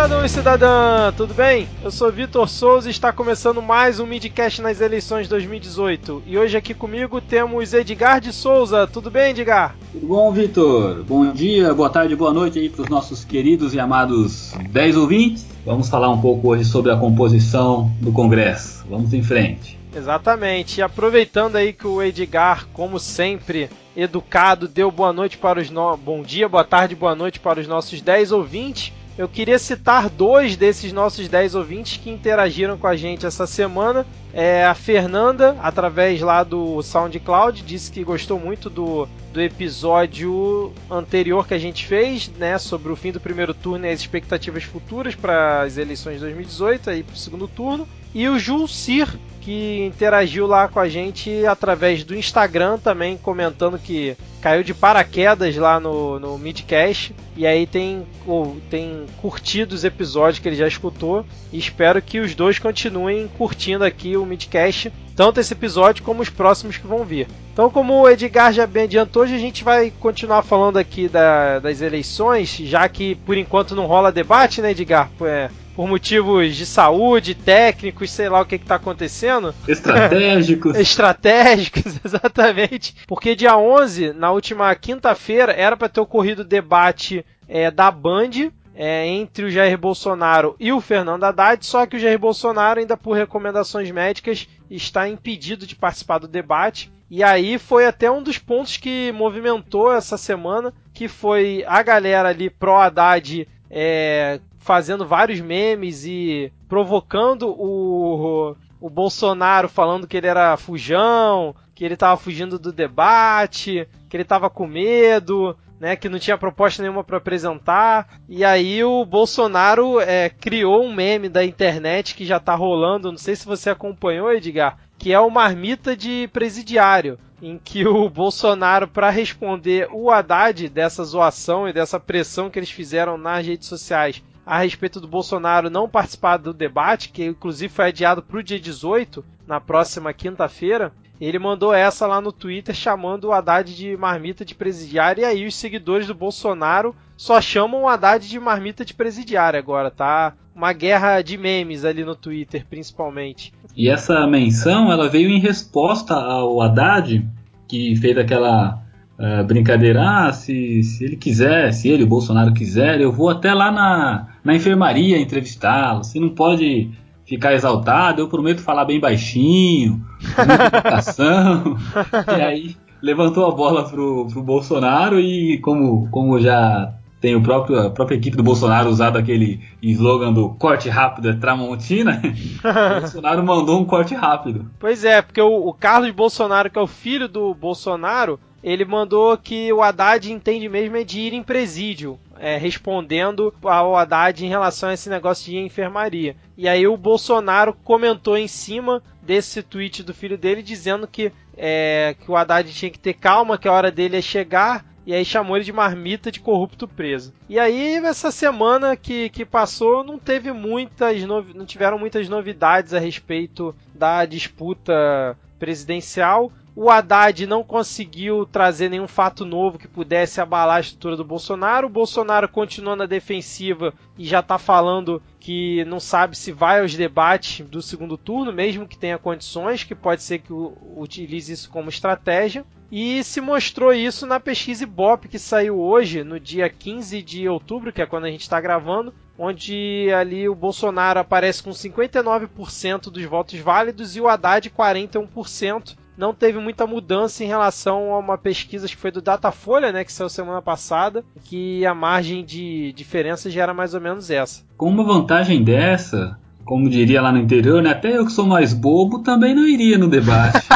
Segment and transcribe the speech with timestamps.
[0.00, 1.68] cidadão e cidadã, tudo bem?
[1.84, 6.22] Eu sou Vitor Souza e está começando mais um Midcast nas eleições 2018.
[6.26, 8.86] E hoje aqui comigo temos Edgar de Souza.
[8.86, 9.76] Tudo bem, Edgar?
[9.92, 11.04] Tudo bom, Vitor?
[11.04, 15.46] Bom dia, boa tarde, boa noite aí para os nossos queridos e amados 10 ouvintes.
[15.66, 18.86] Vamos falar um pouco hoje sobre a composição do Congresso.
[18.88, 19.78] Vamos em frente.
[19.94, 20.78] Exatamente.
[20.78, 25.94] E aproveitando aí que o Edgar, como sempre, educado, deu boa noite para os no...
[25.98, 28.94] bom dia, boa tarde, boa noite para os nossos 10 ouvintes.
[29.20, 34.06] Eu queria citar dois desses nossos 10 ouvintes que interagiram com a gente essa semana.
[34.32, 41.46] É a Fernanda, através lá do SoundCloud, disse que gostou muito do, do episódio anterior
[41.46, 45.14] que a gente fez, né, sobre o fim do primeiro turno e as expectativas futuras
[45.14, 47.88] para as eleições de 2018 aí para o segundo turno.
[48.12, 49.08] E o Julcir,
[49.40, 55.56] que interagiu lá com a gente através do Instagram também, comentando que caiu de paraquedas
[55.56, 60.66] lá no, no Midcast e aí tem, ou, tem curtido os episódios que ele já
[60.66, 66.22] escutou e espero que os dois continuem curtindo aqui o Midcast, tanto esse episódio como
[66.22, 67.28] os próximos que vão vir.
[67.52, 71.58] Então, como o Edgar já bem adiantou, hoje a gente vai continuar falando aqui da,
[71.58, 75.10] das eleições, já que por enquanto não rola debate, né, Edgar?
[75.22, 79.54] É, por motivos de saúde, técnicos, sei lá o que está acontecendo.
[79.66, 80.76] Estratégicos.
[80.78, 82.94] Estratégicos, exatamente.
[83.06, 88.50] Porque dia 11, na última quinta-feira, era para ter ocorrido o debate é, da Band
[88.74, 92.96] é, entre o Jair Bolsonaro e o Fernando Haddad, só que o Jair Bolsonaro, ainda
[92.96, 96.92] por recomendações médicas, está impedido de participar do debate.
[97.10, 102.28] E aí foi até um dos pontos que movimentou essa semana, que foi a galera
[102.28, 110.56] ali pró-Haddad é, fazendo vários memes e provocando o, o Bolsonaro falando que ele era
[110.56, 116.18] fujão, que ele estava fugindo do debate, que ele estava com medo, né, que não
[116.18, 118.20] tinha proposta nenhuma para apresentar.
[118.28, 123.18] E aí o Bolsonaro é, criou um meme da internet que já está rolando, não
[123.18, 128.86] sei se você acompanhou, Edgar, que é o marmita de presidiário, em que o Bolsonaro,
[128.86, 134.22] para responder o Haddad dessa zoação e dessa pressão que eles fizeram nas redes sociais
[134.44, 138.58] a respeito do Bolsonaro não participar do debate, que inclusive foi adiado para o dia
[138.58, 144.44] 18, na próxima quinta-feira, ele mandou essa lá no Twitter chamando o Haddad de marmita
[144.44, 148.94] de presidiário, e aí os seguidores do Bolsonaro só chamam o Haddad de marmita de
[148.94, 150.32] presidiário agora, tá?
[150.54, 153.52] Uma guerra de memes ali no Twitter, principalmente.
[153.76, 157.26] E essa menção, ela veio em resposta ao Haddad,
[157.68, 158.82] que fez aquela
[159.18, 163.52] uh, brincadeira, ah, se, se ele quiser, se ele, o Bolsonaro quiser, eu vou até
[163.52, 166.02] lá na, na enfermaria entrevistá-lo.
[166.02, 166.90] Você não pode
[167.26, 170.04] ficar exaltado, eu prometo falar bem baixinho,
[172.38, 177.78] e aí levantou a bola pro, pro Bolsonaro e como, como já tem o próprio,
[177.78, 183.44] a própria equipe do Bolsonaro usado aquele slogan do corte rápido é Tramontina, o Bolsonaro
[183.44, 184.70] mandou um corte rápido.
[184.78, 189.36] Pois é, porque o, o Carlos Bolsonaro, que é o filho do Bolsonaro, ele mandou
[189.36, 194.48] que o Haddad entende mesmo é de ir em presídio, é, respondendo ao Haddad em
[194.48, 196.36] relação a esse negócio de enfermaria.
[196.56, 202.14] E aí o Bolsonaro comentou em cima desse tweet do filho dele dizendo que, é,
[202.20, 205.24] que o Haddad tinha que ter calma, que a hora dele é chegar, e aí
[205.24, 207.32] chamou ele de marmita de corrupto preso.
[207.48, 212.98] E aí, essa semana que, que passou, não teve muitas não tiveram muitas novidades a
[212.98, 216.52] respeito da disputa presidencial.
[216.74, 221.88] O Haddad não conseguiu trazer nenhum fato novo que pudesse abalar a estrutura do Bolsonaro.
[221.88, 226.94] O Bolsonaro continua na defensiva e já está falando que não sabe se vai aos
[226.94, 230.52] debates do segundo turno, mesmo que tenha condições, que pode ser que
[230.96, 232.64] utilize isso como estratégia.
[232.90, 237.92] E se mostrou isso na pesquisa Ibope que saiu hoje, no dia 15 de outubro,
[237.92, 243.24] que é quando a gente está gravando, onde ali o Bolsonaro aparece com 59% dos
[243.24, 248.86] votos válidos e o Haddad 41% não teve muita mudança em relação a uma pesquisa
[248.86, 253.62] que foi do Datafolha, né, que saiu semana passada, que a margem de diferença já
[253.62, 254.62] era mais ou menos essa.
[254.76, 258.74] Com uma vantagem dessa, como diria lá no interior, né, até eu que sou mais
[258.74, 260.68] bobo também não iria no debate.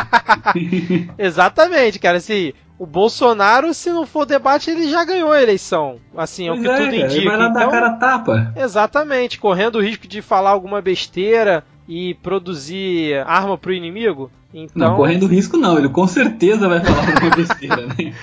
[1.19, 5.97] Exatamente, cara, assim, o Bolsonaro, se não for debate, ele já ganhou a eleição.
[6.17, 7.13] Assim, é o que é, tudo indica.
[7.13, 8.53] Ele vai lá então, dar cara tapa.
[8.57, 14.31] Exatamente, correndo o risco de falar alguma besteira e produzir arma pro inimigo.
[14.55, 14.91] Então...
[14.91, 18.15] Não, correndo risco não, ele com certeza vai falar alguma besteira, né?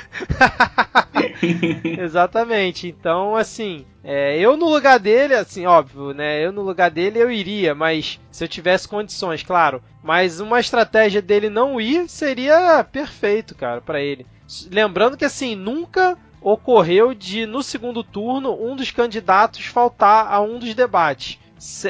[2.02, 2.88] Exatamente.
[2.88, 6.44] Então, assim, é, eu no lugar dele, assim, óbvio, né?
[6.44, 9.84] Eu no lugar dele eu iria, mas se eu tivesse condições, claro.
[10.02, 14.26] Mas uma estratégia dele não ir seria perfeito, cara, para ele.
[14.72, 20.58] Lembrando que assim, nunca ocorreu de, no segundo turno, um dos candidatos faltar a um
[20.58, 21.38] dos debates.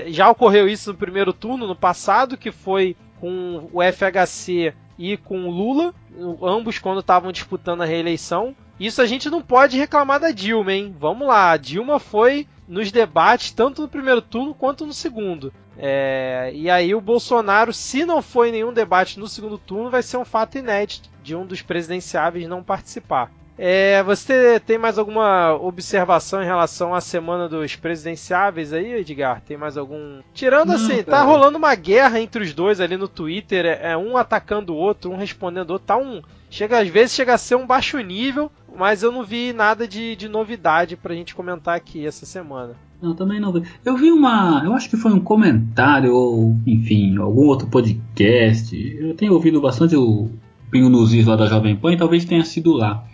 [0.07, 5.47] Já ocorreu isso no primeiro turno, no passado, que foi com o FHC e com
[5.47, 5.93] o Lula,
[6.41, 8.55] ambos quando estavam disputando a reeleição.
[8.79, 10.93] Isso a gente não pode reclamar da Dilma, hein?
[10.99, 15.53] Vamos lá, a Dilma foi nos debates tanto no primeiro turno quanto no segundo.
[15.77, 20.17] É, e aí o Bolsonaro, se não foi nenhum debate no segundo turno, vai ser
[20.17, 23.31] um fato inédito de um dos presidenciáveis não participar.
[23.63, 29.39] É, você tem mais alguma observação em relação à semana dos presidenciáveis aí, Edgar?
[29.47, 30.21] Tem mais algum.
[30.33, 31.17] Tirando Não, assim, tá cara.
[31.17, 34.75] tá rolando uma guerra entre os dois ali no Twitter, é, é um atacando o
[34.75, 36.23] outro, um respondendo o outro, tá um.
[36.49, 40.15] Chega, às vezes chega a ser um baixo nível, mas eu não vi nada de,
[40.15, 42.73] de novidade pra gente comentar aqui essa semana.
[42.99, 43.61] Não, também não vi.
[43.85, 44.63] Eu vi uma.
[44.65, 48.75] Eu acho que foi um comentário, ou enfim, algum outro podcast.
[48.99, 50.31] Eu tenho ouvido bastante o
[50.71, 53.05] Pingo nos lá da Jovem Pan e talvez tenha sido lá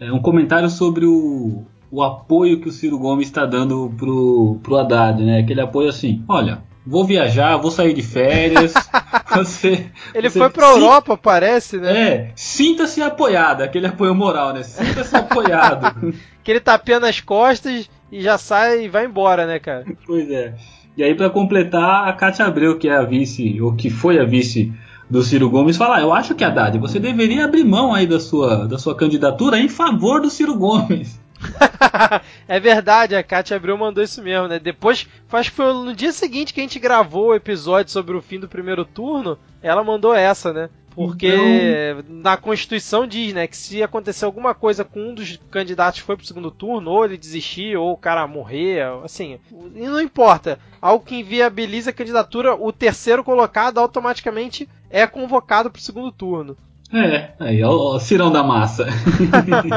[0.00, 4.76] é, um comentário sobre o, o apoio que o Ciro Gomes está dando pro, pro
[4.76, 5.40] Haddad, né?
[5.40, 8.74] Aquele apoio assim, olha, vou viajar, vou sair de férias.
[9.34, 12.08] você, Ele você foi pra Europa, parece, né?
[12.08, 14.62] É, sinta-se apoiado, aquele apoio moral, né?
[14.62, 16.14] Sinta-se apoiado.
[16.40, 19.84] Aquele tapinha nas costas e já sai e vai embora, né, cara?
[20.06, 20.54] Pois é.
[20.96, 24.24] E aí, para completar, a Cátia Abreu, que é a vice, ou que foi a
[24.24, 24.72] vice
[25.08, 28.66] do Ciro Gomes falar, eu acho que Haddad, você deveria abrir mão aí da sua,
[28.66, 31.20] da sua candidatura em favor do Ciro Gomes.
[32.48, 34.58] é verdade, a Kátia Abreu mandou isso mesmo, né?
[34.58, 38.22] Depois, acho que foi no dia seguinte que a gente gravou o episódio sobre o
[38.22, 40.70] fim do primeiro turno, ela mandou essa, né?
[40.96, 42.04] Porque então...
[42.08, 46.16] na Constituição diz, né, que se acontecer alguma coisa com um dos candidatos que foi
[46.16, 49.38] pro segundo turno, ou ele desistir, ou o cara morrer, assim,
[49.74, 50.58] e não importa.
[50.80, 56.56] Algo que inviabiliza a candidatura, o terceiro colocado automaticamente é convocado pro segundo turno.
[56.92, 58.86] É, aí é o cirão da massa.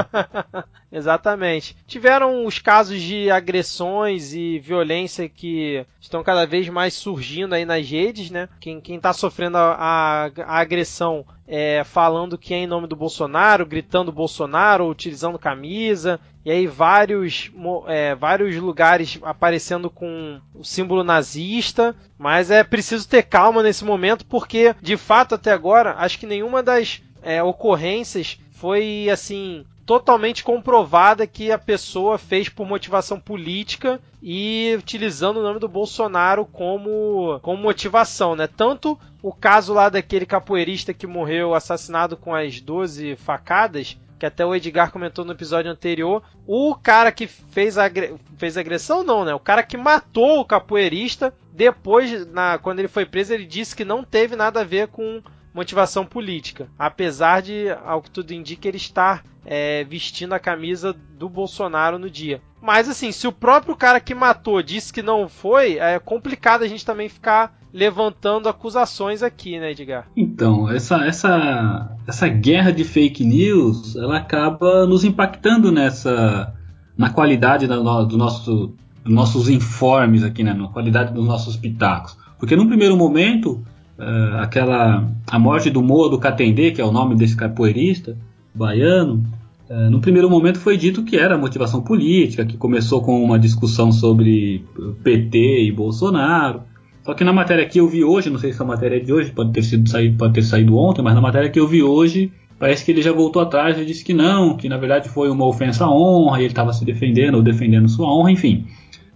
[0.92, 1.76] Exatamente.
[1.88, 7.88] Tiveram os casos de agressões e violência que estão cada vez mais surgindo aí nas
[7.88, 8.48] redes, né?
[8.60, 12.96] Quem, quem tá sofrendo a, a, a agressão é, falando que é em nome do
[12.96, 17.52] Bolsonaro, gritando Bolsonaro, utilizando camisa, e aí vários,
[17.88, 24.26] é, vários lugares aparecendo com o símbolo nazista, mas é preciso ter calma nesse momento,
[24.28, 31.26] porque de fato até agora acho que nenhuma das é, ocorrências foi assim totalmente comprovada
[31.26, 37.64] que a pessoa fez por motivação política e utilizando o nome do Bolsonaro como, como
[37.64, 38.46] motivação, né?
[38.46, 44.46] Tanto o caso lá daquele capoeirista que morreu assassinado com as 12 facadas, que até
[44.46, 47.90] o Edgar comentou no episódio anterior, o cara que fez a
[48.38, 49.34] fez agressão não, né?
[49.34, 53.84] O cara que matou o capoeirista, depois, na, quando ele foi preso, ele disse que
[53.84, 55.20] não teve nada a ver com
[55.54, 61.28] motivação política, apesar de, ao que tudo indica, ele estar é, vestindo a camisa do
[61.28, 62.42] Bolsonaro no dia.
[62.62, 66.68] Mas assim, se o próprio cara que matou disse que não foi, é complicado a
[66.68, 70.08] gente também ficar levantando acusações aqui, né, Edgar?
[70.16, 76.54] Então, essa, essa, essa guerra de fake news, ela acaba nos impactando nessa
[76.98, 78.76] na qualidade do nosso,
[79.06, 82.18] dos nossos informes aqui, né, na qualidade dos nossos pitacos.
[82.38, 83.64] Porque num primeiro momento
[84.00, 88.18] uh, aquela a morte do Moa do Catendê, que é o nome desse capoeirista
[88.56, 89.24] baiano,
[89.70, 93.92] uh, no primeiro momento foi dito que era motivação política, que começou com uma discussão
[93.92, 94.64] sobre
[95.04, 96.62] PT e Bolsonaro.
[97.06, 99.12] Só que na matéria que eu vi hoje, não sei se a matéria é de
[99.12, 101.82] hoje, pode ter sido saído, pode ter saído ontem, mas na matéria que eu vi
[101.82, 105.30] hoje, parece que ele já voltou atrás e disse que não, que na verdade foi
[105.30, 108.68] uma ofensa à honra, e ele estava se defendendo ou defendendo sua honra, enfim.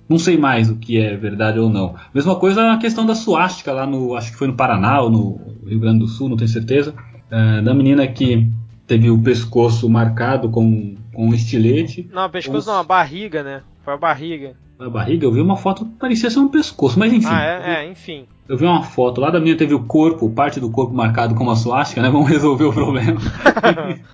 [0.07, 1.95] Não sei mais o que é verdade ou não.
[2.13, 4.15] Mesma coisa a questão da suástica lá no.
[4.15, 6.93] Acho que foi no Paraná ou no Rio Grande do Sul, não tenho certeza.
[7.31, 8.49] É, da menina que
[8.85, 12.09] teve o pescoço marcado com, com um estilete.
[12.13, 13.63] Não, pescoço não, a barriga, né?
[13.83, 14.55] Foi a barriga.
[14.79, 17.27] A barriga, eu vi uma foto que parecia ser um pescoço, mas enfim.
[17.29, 18.25] Ah, é, é enfim.
[18.49, 21.43] Eu vi uma foto lá da minha teve o corpo, parte do corpo marcado com
[21.43, 22.09] uma suástica, né?
[22.09, 23.19] Vamos resolver o problema.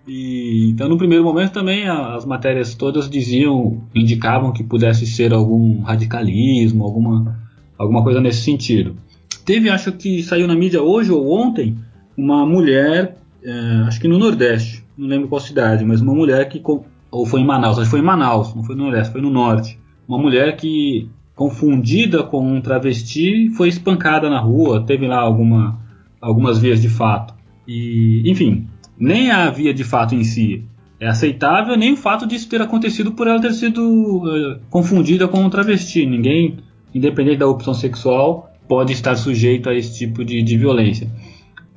[0.08, 5.82] e, então, no primeiro momento também as matérias todas diziam, indicavam que pudesse ser algum
[5.82, 7.36] radicalismo, alguma,
[7.78, 8.96] alguma coisa nesse sentido.
[9.46, 11.76] Teve, acho que saiu na mídia hoje ou ontem,
[12.16, 13.52] uma mulher, é,
[13.88, 16.62] acho que no Nordeste, não lembro qual cidade, mas uma mulher que
[17.12, 19.32] ou foi em Manaus, acho que foi em Manaus, não foi no Nordeste, foi no
[19.32, 19.80] Norte.
[20.10, 25.80] Uma mulher que confundida com um travesti, foi espancada na rua, teve lá alguma,
[26.20, 27.36] algumas vias de fato.
[27.68, 30.66] E, enfim, nem a via de fato em si
[31.00, 35.42] é aceitável, nem o fato disso ter acontecido por ela ter sido uh, confundida com
[35.42, 36.08] um travesti.
[36.08, 36.58] Ninguém,
[36.92, 41.08] independente da opção sexual, pode estar sujeito a esse tipo de, de violência.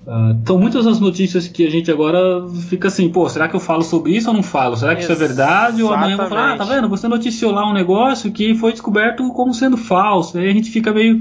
[0.07, 3.61] Uh, então muitas das notícias que a gente agora fica assim, pô, será que eu
[3.61, 4.77] falo sobre isso ou não falo?
[4.77, 5.23] Será que Exatamente.
[5.23, 5.83] isso é verdade?
[5.83, 6.89] Ou amanhã eu vou falar, ah, tá vendo?
[6.89, 10.39] Você noticiou lá um negócio que foi descoberto como sendo falso.
[10.39, 11.21] Aí a gente fica meio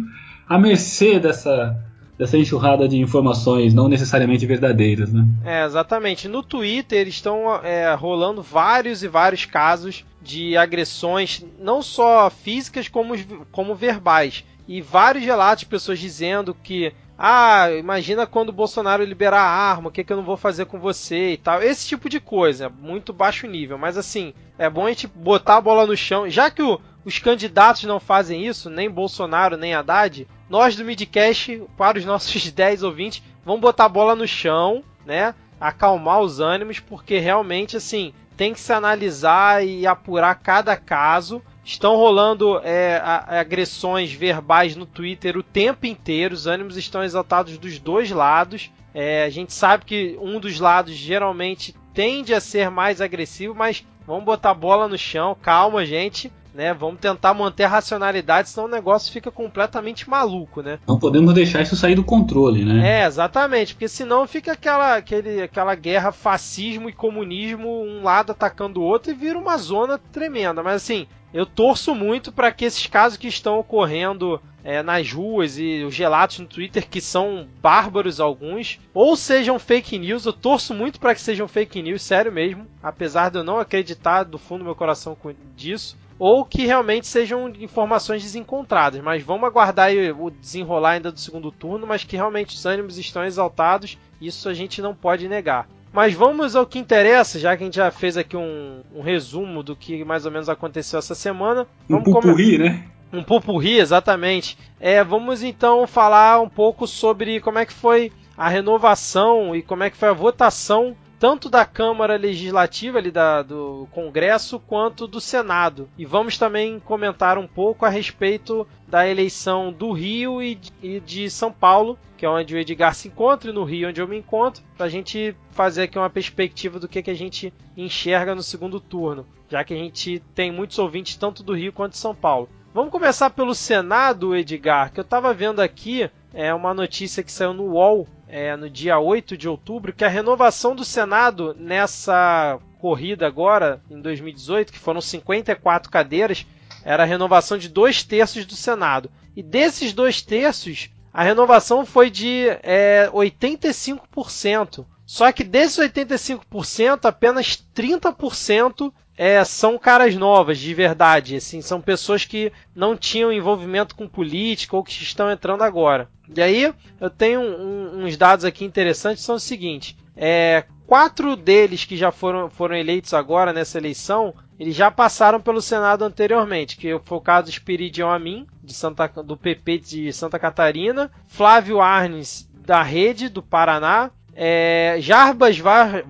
[0.50, 1.78] à mercê dessa,
[2.18, 5.26] dessa enxurrada de informações não necessariamente verdadeiras, né?
[5.46, 6.28] É, exatamente.
[6.28, 13.16] No Twitter estão é, rolando vários e vários casos de agressões, não só físicas como,
[13.52, 14.44] como verbais.
[14.68, 19.90] E vários relatos de pessoas dizendo que ah, imagina quando o Bolsonaro liberar a arma,
[19.90, 21.62] o que, que eu não vou fazer com você e tal.
[21.62, 23.78] Esse tipo de coisa, muito baixo nível.
[23.78, 26.28] Mas assim, é bom a gente botar a bola no chão.
[26.28, 31.62] Já que o, os candidatos não fazem isso, nem Bolsonaro, nem Haddad, nós do Midcast,
[31.78, 35.36] para os nossos 10 ouvintes, vamos botar a bola no chão, né?
[35.60, 41.96] Acalmar os ânimos, porque realmente, assim, tem que se analisar e apurar cada caso Estão
[41.96, 48.10] rolando é, agressões verbais no Twitter o tempo inteiro, os ânimos estão exaltados dos dois
[48.10, 48.72] lados.
[48.94, 53.86] É, a gente sabe que um dos lados geralmente tende a ser mais agressivo, mas
[54.08, 56.32] vamos botar a bola no chão, calma, gente.
[56.54, 60.80] Né, vamos tentar manter a racionalidade, senão o negócio fica completamente maluco, né?
[60.86, 63.04] Não podemos deixar isso sair do controle, né?
[63.04, 68.82] É, exatamente, porque senão fica aquela, aquele, aquela guerra fascismo e comunismo, um lado atacando
[68.82, 70.62] o outro e vira uma zona tremenda.
[70.62, 75.58] Mas assim, eu torço muito para que esses casos que estão ocorrendo é, nas ruas
[75.58, 80.26] e os relatos no Twitter, que são bárbaros alguns, ou sejam fake news.
[80.26, 84.24] Eu torço muito para que sejam fake news, sério mesmo, apesar de eu não acreditar
[84.24, 85.18] do fundo do meu coração
[85.56, 85.98] disso.
[86.24, 89.02] Ou que realmente sejam informações desencontradas.
[89.02, 93.26] Mas vamos aguardar o desenrolar ainda do segundo turno, mas que realmente os ânimos estão
[93.26, 93.98] exaltados.
[94.22, 95.68] Isso a gente não pode negar.
[95.92, 99.64] Mas vamos ao que interessa, já que a gente já fez aqui um, um resumo
[99.64, 101.66] do que mais ou menos aconteceu essa semana.
[101.90, 102.86] Vamos um pupurri, né?
[103.12, 104.60] Um pupurri, exatamente.
[104.80, 109.82] É, vamos então falar um pouco sobre como é que foi a renovação e como
[109.82, 115.22] é que foi a votação tanto da Câmara Legislativa ali da, do Congresso quanto do
[115.22, 115.88] Senado.
[115.96, 120.60] E vamos também comentar um pouco a respeito da eleição do Rio e
[121.00, 124.08] de, São Paulo, que é onde o Edgar se encontra, e no Rio onde eu
[124.08, 128.34] me encontro, para a gente fazer aqui uma perspectiva do que, que a gente enxerga
[128.34, 132.00] no segundo turno, já que a gente tem muitos ouvintes tanto do Rio quanto de
[132.00, 132.50] São Paulo.
[132.74, 137.54] Vamos começar pelo Senado, Edgar, que eu estava vendo aqui é uma notícia que saiu
[137.54, 143.28] no UOL é, no dia 8 de outubro, que a renovação do Senado nessa corrida
[143.28, 146.46] agora, em 2018, que foram 54 cadeiras,
[146.84, 149.12] era a renovação de dois terços do Senado.
[149.36, 154.86] E desses dois terços, a renovação foi de é, 85%.
[155.06, 161.36] Só que desses 85%, apenas 30% é, são caras novas, de verdade.
[161.36, 166.10] Assim, são pessoas que não tinham envolvimento com política ou que estão entrando agora.
[166.36, 169.96] E aí, eu tenho um, uns dados aqui interessantes, são o seguinte.
[170.18, 175.62] É, quatro deles que já foram, foram eleitos agora nessa eleição, eles já passaram pelo
[175.62, 180.40] Senado anteriormente, que foi o caso do Espiridion Amin, de Santa, do PP de Santa
[180.40, 185.58] Catarina, Flávio Arnes, da Rede, do Paraná, é, Jarbas,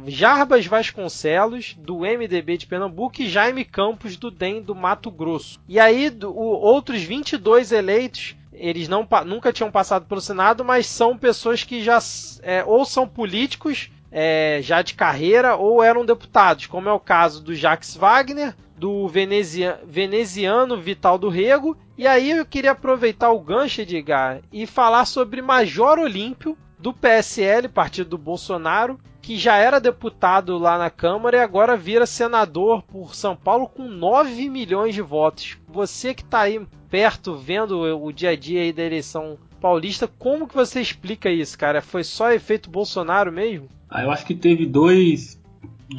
[0.08, 5.60] Jarbas Vasconcelos, do MDB de Pernambuco, e Jaime Campos, do DEM do Mato Grosso.
[5.68, 10.86] E aí, do, o, outros 22 eleitos, eles não, nunca tinham passado pelo Senado, mas
[10.86, 12.00] são pessoas que já
[12.44, 17.42] é, ou são políticos é, já de carreira ou eram deputados, como é o caso
[17.42, 21.78] do Jacques Wagner, do venezia, veneziano Vital do Rego.
[21.98, 27.69] E aí eu queria aproveitar o gancho, Edgar, e falar sobre Major Olímpio, do PSL,
[27.69, 33.13] partido do Bolsonaro, que já era deputado lá na Câmara e agora vira senador por
[33.13, 35.57] São Paulo com 9 milhões de votos.
[35.71, 36.59] Você que está aí
[36.89, 41.57] perto vendo o dia a dia aí da eleição paulista, como que você explica isso,
[41.57, 41.81] cara?
[41.81, 43.67] Foi só efeito Bolsonaro mesmo?
[43.88, 45.39] Ah, eu acho que teve dois,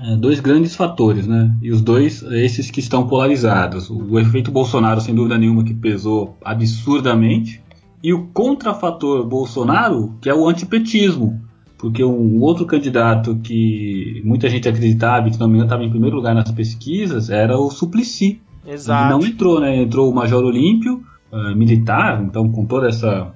[0.05, 1.55] é, dois grandes fatores, né?
[1.63, 3.89] E os dois, esses que estão polarizados.
[3.89, 7.62] O efeito Bolsonaro, sem dúvida nenhuma, que pesou absurdamente
[8.03, 11.41] e o contrafator Bolsonaro, que é o antipetismo.
[11.79, 16.17] Porque um outro candidato que muita gente acreditava que não me engano estava em primeiro
[16.17, 18.41] lugar nas pesquisas era o Suplicy.
[18.67, 19.07] Exato.
[19.07, 19.83] E não entrou, né?
[19.83, 23.33] Entrou o Major Olímpio, uh, militar, então com toda essa,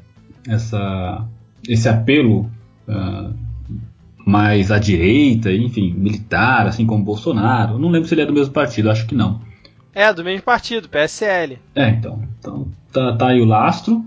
[0.47, 1.27] essa
[1.69, 2.49] esse apelo
[2.89, 3.35] uh,
[4.25, 7.79] mais à direita, enfim, militar, assim como Bolsonaro.
[7.79, 9.41] não lembro se ele é do mesmo partido, acho que não.
[9.93, 11.59] É, do mesmo partido, PSL.
[11.75, 12.23] É, então.
[12.39, 14.05] então tá, tá aí o lastro.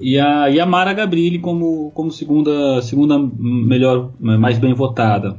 [0.00, 5.36] E a, e a Mara Gabrilli como, como segunda, segunda melhor, mais bem votada.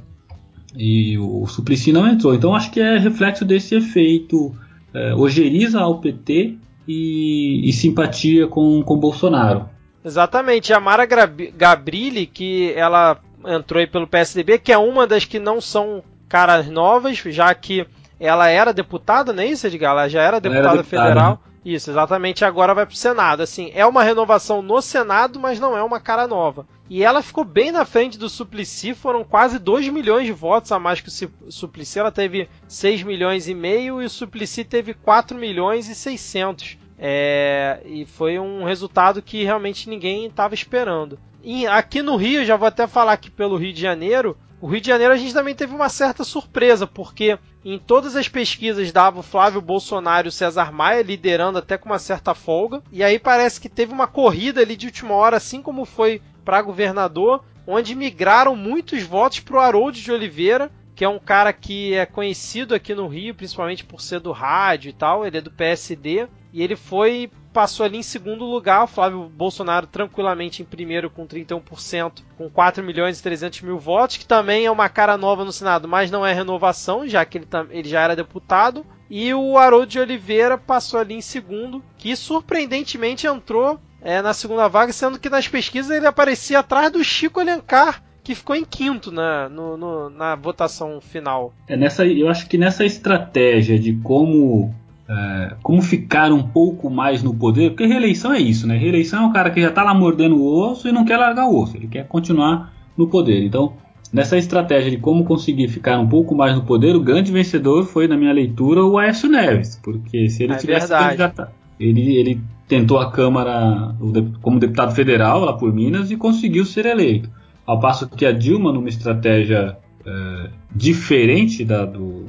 [0.77, 2.35] E o Suplicy não entrou.
[2.35, 4.55] Então acho que é reflexo desse efeito
[4.93, 9.69] é, ojeriza ao PT e, e, simpatia com, com Bolsonaro.
[10.03, 15.39] Exatamente, a Mara Gabrilli, que ela entrou aí pelo PSDB, que é uma das que
[15.39, 17.85] não são caras novas, já que
[18.19, 19.91] ela era deputada, não é isso, Edgar?
[19.91, 21.43] Ela já era deputada, era deputada federal.
[21.63, 22.43] Isso, exatamente.
[22.43, 23.41] Agora vai pro Senado.
[23.41, 26.65] Assim, é uma renovação no Senado, mas não é uma cara nova.
[26.89, 30.79] E ela ficou bem na frente do Suplicy, foram quase 2 milhões de votos a
[30.79, 31.99] mais que o Suplicy.
[31.99, 36.77] Ela teve 6 milhões e meio e o Suplicy teve 4 milhões e 600.
[36.97, 41.17] É, e foi um resultado que realmente ninguém estava esperando.
[41.43, 44.79] E aqui no Rio, já vou até falar aqui pelo Rio de Janeiro, o Rio
[44.79, 49.19] de Janeiro a gente também teve uma certa surpresa, porque em todas as pesquisas dava
[49.19, 52.83] o Flávio Bolsonaro e o César Maia liderando até com uma certa folga.
[52.91, 56.61] E aí parece que teve uma corrida ali de última hora, assim como foi para
[56.61, 61.95] governador, onde migraram muitos votos para o Harold de Oliveira, que é um cara que
[61.95, 65.49] é conhecido aqui no Rio, principalmente por ser do rádio e tal, ele é do
[65.49, 71.09] PSD, e ele foi passou ali em segundo lugar, o Flávio Bolsonaro tranquilamente em primeiro
[71.09, 75.45] com 31%, com 4 milhões e 300 mil votos, que também é uma cara nova
[75.45, 78.85] no Senado, mas não é renovação, já que ele, ele já era deputado.
[79.09, 84.67] E o Haroldo de Oliveira passou ali em segundo, que surpreendentemente entrou é, na segunda
[84.67, 89.11] vaga, sendo que nas pesquisas ele aparecia atrás do Chico Alencar, que ficou em quinto
[89.11, 91.53] na, no, no, na votação final.
[91.67, 94.73] É nessa, eu acho que nessa estratégia de como
[95.11, 98.77] é, como ficar um pouco mais no poder, porque reeleição é isso, né?
[98.77, 101.47] Reeleição é um cara que já está lá mordendo o osso e não quer largar
[101.47, 103.43] o osso, ele quer continuar no poder.
[103.43, 103.73] Então,
[104.13, 108.07] nessa estratégia de como conseguir ficar um pouco mais no poder, o grande vencedor foi,
[108.07, 112.97] na minha leitura, o Aécio Neves, porque se ele é tivesse candidato, ele, ele tentou
[112.97, 113.93] a Câmara
[114.41, 117.29] como deputado federal lá por Minas e conseguiu ser eleito.
[117.65, 122.27] Ao passo que a Dilma, numa estratégia é, diferente da do,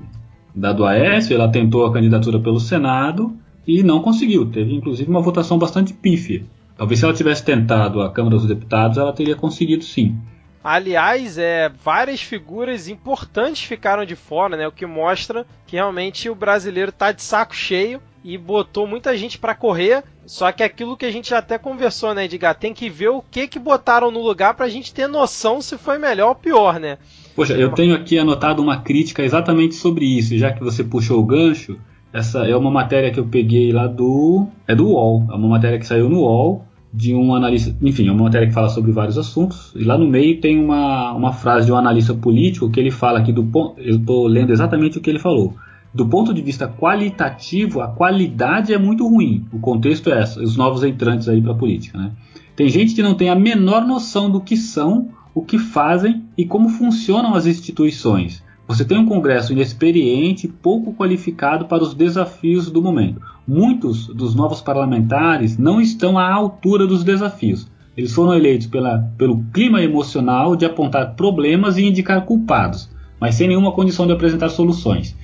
[0.54, 4.50] da do Aécio, ela tentou a candidatura pelo Senado e não conseguiu.
[4.50, 6.44] Teve inclusive uma votação bastante pífia.
[6.76, 10.16] Talvez se ela tivesse tentado a Câmara dos Deputados, ela teria conseguido sim.
[10.64, 14.66] Aliás, é, várias figuras importantes ficaram de fora, né?
[14.68, 19.38] O que mostra que realmente o brasileiro está de saco cheio e botou muita gente
[19.38, 20.04] para correr.
[20.24, 22.54] Só que aquilo que a gente até conversou, né, Edgar?
[22.54, 25.98] Tem que ver o que que botaram no lugar pra gente ter noção se foi
[25.98, 26.96] melhor ou pior, né?
[27.34, 31.24] Poxa, eu tenho aqui anotado uma crítica exatamente sobre isso, já que você puxou o
[31.24, 31.78] gancho.
[32.12, 34.46] Essa é uma matéria que eu peguei lá do.
[34.66, 35.26] É do UOL.
[35.30, 37.74] É uma matéria que saiu no UOL de um analista.
[37.80, 39.72] Enfim, é uma matéria que fala sobre vários assuntos.
[39.74, 43.20] E lá no meio tem uma, uma frase de um analista político que ele fala
[43.20, 43.80] aqui do ponto.
[43.80, 45.54] Eu estou lendo exatamente o que ele falou.
[45.94, 49.46] Do ponto de vista qualitativo, a qualidade é muito ruim.
[49.52, 51.96] O contexto é essa, os novos entrantes aí para a política.
[51.98, 52.12] Né?
[52.54, 56.44] Tem gente que não tem a menor noção do que são o que fazem e
[56.44, 58.42] como funcionam as instituições.
[58.66, 63.20] Você tem um Congresso inexperiente, pouco qualificado para os desafios do momento.
[63.46, 67.68] Muitos dos novos parlamentares não estão à altura dos desafios.
[67.96, 72.88] Eles foram eleitos pela, pelo clima emocional de apontar problemas e indicar culpados,
[73.20, 75.14] mas sem nenhuma condição de apresentar soluções.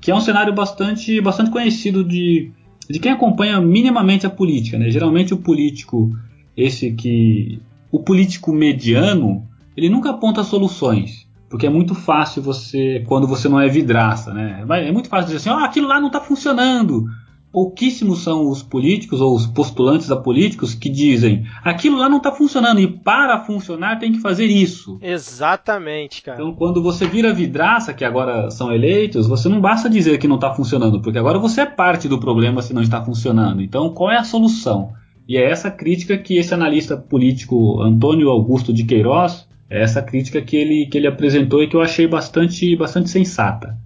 [0.00, 2.50] Que é um cenário bastante, bastante conhecido de,
[2.90, 4.78] de quem acompanha minimamente a política.
[4.78, 4.90] Né?
[4.90, 6.14] Geralmente o político,
[6.56, 7.60] esse que.
[7.90, 9.46] O político mediano,
[9.78, 11.28] ele nunca aponta soluções.
[11.48, 14.64] Porque é muito fácil você, quando você não é vidraça, né?
[14.68, 17.06] É muito fácil dizer assim, oh, aquilo lá não está funcionando.
[17.50, 22.30] Pouquíssimos são os políticos ou os postulantes a políticos que dizem aquilo lá não está
[22.30, 24.98] funcionando e para funcionar tem que fazer isso.
[25.00, 26.38] Exatamente, cara.
[26.38, 30.36] Então, quando você vira vidraça, que agora são eleitos, você não basta dizer que não
[30.36, 33.62] está funcionando, porque agora você é parte do problema se não está funcionando.
[33.62, 34.92] Então, qual é a solução?
[35.26, 40.56] E é essa crítica que esse analista político Antônio Augusto de Queiroz essa crítica que
[40.56, 43.76] ele, que ele apresentou e que eu achei bastante, bastante sensata.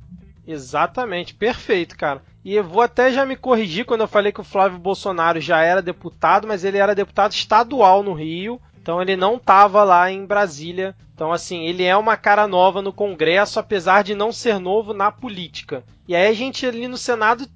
[0.47, 2.23] Exatamente, perfeito, cara.
[2.45, 5.63] E eu vou até já me corrigir quando eu falei que o Flávio Bolsonaro já
[5.63, 10.27] era deputado, mas ele era deputado estadual no Rio, então ele não estava lá em
[10.27, 10.95] Brasília.
[11.15, 15.13] Então, assim, ele é uma cara nova no Congresso, apesar de não ser novo na
[15.13, 15.85] política.
[16.09, 17.47] E aí a gente ali no Senado,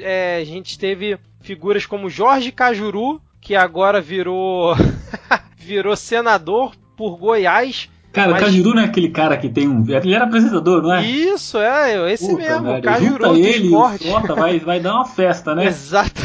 [0.00, 4.76] é, a gente teve figuras como Jorge Cajuru, que agora virou
[5.58, 7.88] virou senador por Goiás.
[8.12, 8.42] Cara, mas...
[8.42, 9.84] o Cajuru não é aquele cara que tem um.
[9.86, 11.04] Ele era apresentador, não é?
[11.04, 12.64] Isso, é, esse Puta, mesmo.
[12.64, 14.32] Velho, Cajuru Junta ele esporte.
[14.34, 15.66] Vai, vai dar uma festa, né?
[15.66, 16.22] Exato.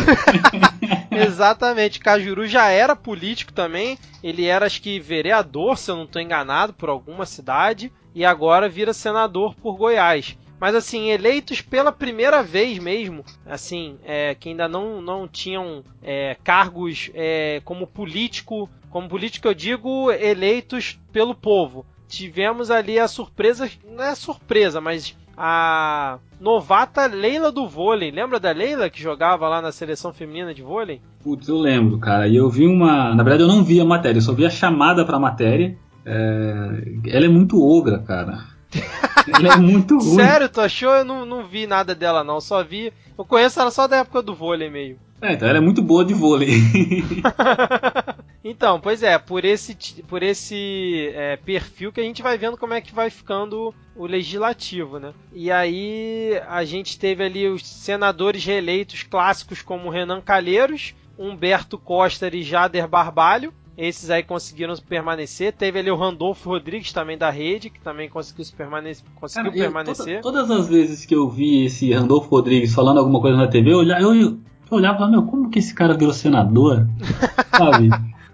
[1.12, 2.00] Exatamente.
[2.00, 3.98] Cajuru já era político também.
[4.24, 7.92] Ele era, acho que, vereador, se eu não estou enganado, por alguma cidade.
[8.16, 14.36] E agora vira senador por Goiás mas assim, eleitos pela primeira vez mesmo, assim, é,
[14.36, 21.00] que ainda não, não tinham é, cargos é, como político, como político eu digo eleitos
[21.12, 21.86] pelo povo.
[22.08, 28.12] Tivemos ali a surpresa, não é surpresa, mas a novata Leila do vôlei.
[28.12, 31.02] Lembra da Leila que jogava lá na seleção feminina de vôlei?
[31.24, 32.28] Putz, eu lembro, cara.
[32.28, 33.16] E eu vi uma.
[33.16, 35.78] Na verdade, eu não vi a matéria, eu só vi a chamada pra matéria.
[36.06, 36.84] É...
[37.08, 38.40] Ela é muito ogra, cara.
[39.34, 40.16] ela é muito ruim.
[40.16, 40.92] Sério, tu achou?
[40.92, 42.42] Eu não, não vi nada dela, não.
[42.42, 42.92] Só vi.
[43.18, 44.98] Eu conheço ela só da época do vôlei meio.
[45.22, 46.50] É, então ela é muito boa de vôlei.
[48.44, 49.76] então, pois é, por esse,
[50.08, 54.08] por esse é, perfil que a gente vai vendo como é que vai ficando o
[54.08, 55.14] legislativo, né?
[55.32, 62.28] E aí a gente teve ali os senadores reeleitos clássicos como Renan Calheiros, Humberto Costa
[62.36, 63.54] e Jader Barbalho.
[63.78, 65.54] Esses aí conseguiram permanecer.
[65.54, 70.22] Teve ali o Randolfo Rodrigues também da rede, que também conseguiu, permanecer, conseguiu Cara, permanecer.
[70.22, 73.72] Toda, todas as vezes que eu vi esse Randolfo Rodrigues falando alguma coisa na TV,
[73.72, 74.40] eu, eu,
[74.72, 76.88] eu olhava e falava, meu, como que esse cara virou senador?
[77.56, 77.90] Sabe?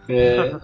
[0.10, 0.56] É,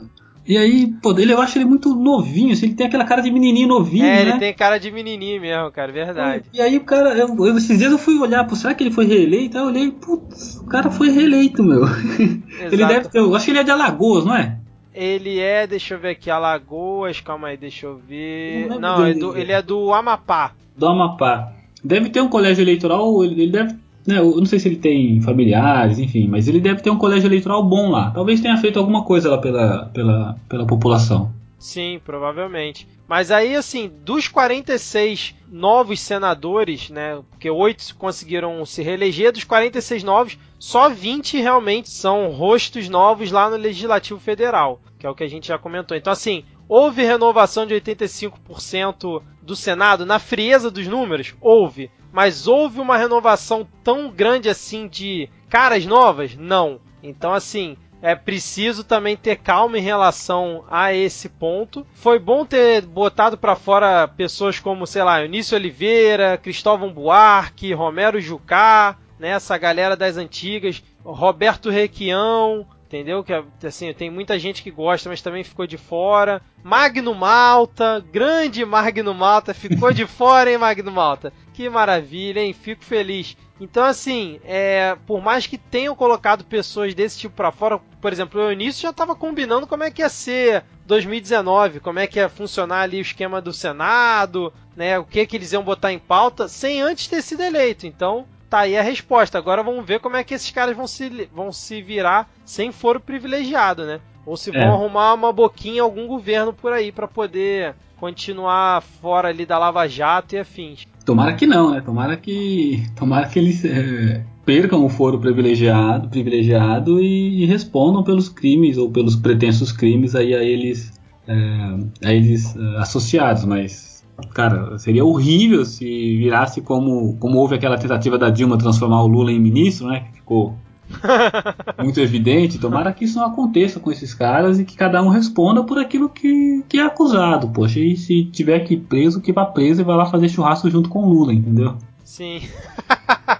[0.45, 3.31] e aí, pô, ele, eu acho ele muito novinho, assim, ele tem aquela cara de
[3.31, 4.29] menininho novinho, é, né?
[4.31, 6.43] ele tem cara de menininho mesmo, cara, verdade.
[6.53, 8.83] E, e aí o cara, eu, eu, esses dias eu fui olhar, pô, será que
[8.83, 9.57] ele foi reeleito?
[9.57, 11.83] Aí eu olhei, putz, o cara foi reeleito, meu.
[12.59, 14.57] ele deve ter, eu acho que ele é de Alagoas, não é?
[14.93, 18.67] Ele é, deixa eu ver aqui, Alagoas, calma aí, deixa eu ver.
[18.67, 20.51] Não, não é do, ele é do Amapá.
[20.77, 21.53] Do Amapá.
[21.81, 23.75] Deve ter um colégio eleitoral, ele, ele deve
[24.05, 27.27] né, eu não sei se ele tem familiares, enfim, mas ele deve ter um colégio
[27.27, 28.11] eleitoral bom lá.
[28.11, 31.33] Talvez tenha feito alguma coisa lá pela, pela, pela população.
[31.57, 32.85] Sim, provavelmente.
[33.07, 37.21] Mas aí, assim, dos 46 novos senadores, né?
[37.29, 43.49] Porque oito conseguiram se reeleger, dos 46 novos, só 20 realmente são rostos novos lá
[43.49, 45.95] no Legislativo Federal, que é o que a gente já comentou.
[45.95, 51.35] Então, assim, houve renovação de 85% do Senado na frieza dos números?
[51.41, 56.35] Houve mas houve uma renovação tão grande assim de caras novas?
[56.35, 56.79] Não.
[57.01, 61.85] Então, assim, é preciso também ter calma em relação a esse ponto.
[61.95, 68.21] Foi bom ter botado para fora pessoas como, sei lá, Eunício Oliveira, Cristóvão Buarque, Romero
[68.21, 73.23] Jucá, né, essa galera das antigas, Roberto Requião, entendeu?
[73.23, 73.33] Que
[73.65, 76.41] assim, tem muita gente que gosta, mas também ficou de fora.
[76.63, 81.33] Magno Malta, grande Magno Malta, ficou de fora, hein, Magno Malta?
[81.53, 82.53] Que maravilha, hein?
[82.53, 83.35] Fico feliz.
[83.59, 88.41] Então, assim, é, por mais que tenham colocado pessoas desse tipo para fora, por exemplo,
[88.41, 92.29] o início já estava combinando como é que ia ser 2019, como é que ia
[92.29, 94.99] funcionar ali o esquema do Senado, né?
[94.99, 97.87] O que que eles iam botar em pauta, sem antes ter sido eleito.
[97.87, 99.35] Então, tá aí a resposta.
[99.35, 102.99] Agora vamos ver como é que esses caras vão se, vão se virar sem foro
[102.99, 103.99] privilegiado, né?
[104.27, 104.67] Ou se vão é.
[104.67, 109.87] arrumar uma boquinha em algum governo por aí para poder continuar fora ali da Lava
[109.87, 110.85] Jato e afins.
[111.03, 111.81] Tomara que não, né?
[111.81, 118.29] Tomara que, tomara que eles é, percam o foro privilegiado, privilegiado e, e, respondam pelos
[118.29, 120.93] crimes ou pelos pretensos crimes aí a eles,
[121.27, 123.45] é, a eles é, associados.
[123.45, 123.92] Mas,
[124.33, 125.85] cara, seria horrível se
[126.17, 130.01] virasse como, como houve aquela tentativa da Dilma transformar o Lula em ministro, né?
[130.01, 130.55] Que ficou
[131.81, 132.59] muito evidente.
[132.59, 136.09] Tomara que isso não aconteça com esses caras e que cada um responda por aquilo
[136.09, 137.49] que, que é acusado.
[137.49, 140.69] Poxa, e se tiver que ir preso, que vá preso e vai lá fazer churrasco
[140.69, 141.75] junto com o Lula, entendeu?
[142.03, 142.41] Sim.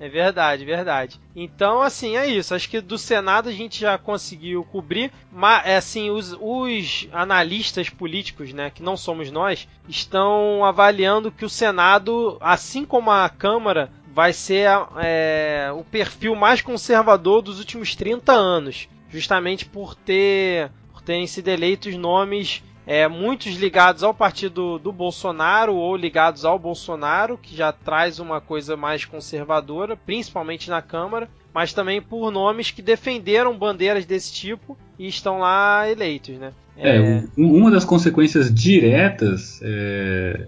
[0.00, 1.20] É verdade, verdade.
[1.36, 2.54] Então, assim, é isso.
[2.54, 5.12] Acho que do Senado a gente já conseguiu cobrir.
[5.30, 11.44] Mas, é, assim, os, os, analistas políticos, né, que não somos nós, estão avaliando que
[11.44, 14.70] o Senado, assim como a Câmara, vai ser
[15.02, 21.48] é, o perfil mais conservador dos últimos 30 anos, justamente por ter por terem sido
[21.48, 27.72] eleitos nomes é, muitos ligados ao partido do Bolsonaro ou ligados ao Bolsonaro, que já
[27.72, 34.04] traz uma coisa mais conservadora, principalmente na Câmara, mas também por nomes que defenderam bandeiras
[34.04, 36.52] desse tipo e estão lá eleitos, né?
[36.76, 40.46] É, é uma das consequências diretas é,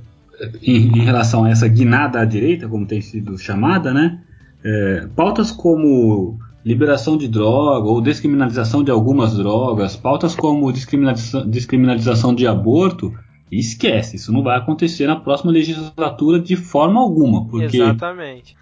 [0.63, 4.21] em, em, relação a essa guinada à direita, como tem sido chamada, né?
[4.65, 12.35] É, pautas como liberação de droga ou descriminalização de algumas drogas, pautas como descriminalização, descriminalização
[12.35, 13.13] de aborto,
[13.51, 17.77] esquece, isso não vai acontecer na próxima legislatura de forma alguma, porque.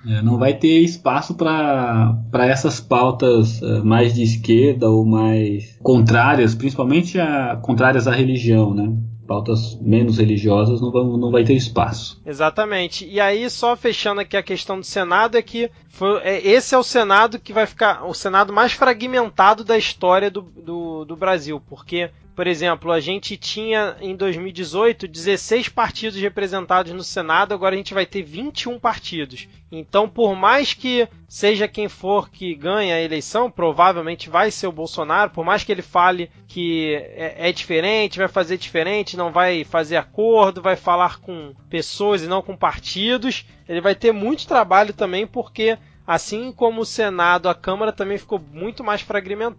[0.07, 6.55] É, não vai ter espaço para essas pautas é, mais de esquerda ou mais contrárias,
[6.55, 8.93] principalmente a, contrárias à religião, né?
[9.31, 12.21] Pautas menos religiosas não, vão, não vai ter espaço.
[12.27, 13.07] Exatamente.
[13.07, 16.79] E aí, só fechando aqui a questão do Senado, é que foi, é, esse é
[16.79, 21.63] o Senado que vai ficar o Senado mais fragmentado da história do, do, do Brasil,
[21.69, 22.11] porque
[22.41, 27.93] por exemplo, a gente tinha em 2018 16 partidos representados no Senado, agora a gente
[27.93, 29.47] vai ter 21 partidos.
[29.71, 34.73] Então, por mais que seja quem for que ganhe a eleição, provavelmente vai ser o
[34.73, 39.63] Bolsonaro, por mais que ele fale que é, é diferente, vai fazer diferente, não vai
[39.63, 44.95] fazer acordo, vai falar com pessoas e não com partidos, ele vai ter muito trabalho
[44.95, 45.77] também porque
[46.11, 49.01] Assim como o Senado, a Câmara também ficou muito mais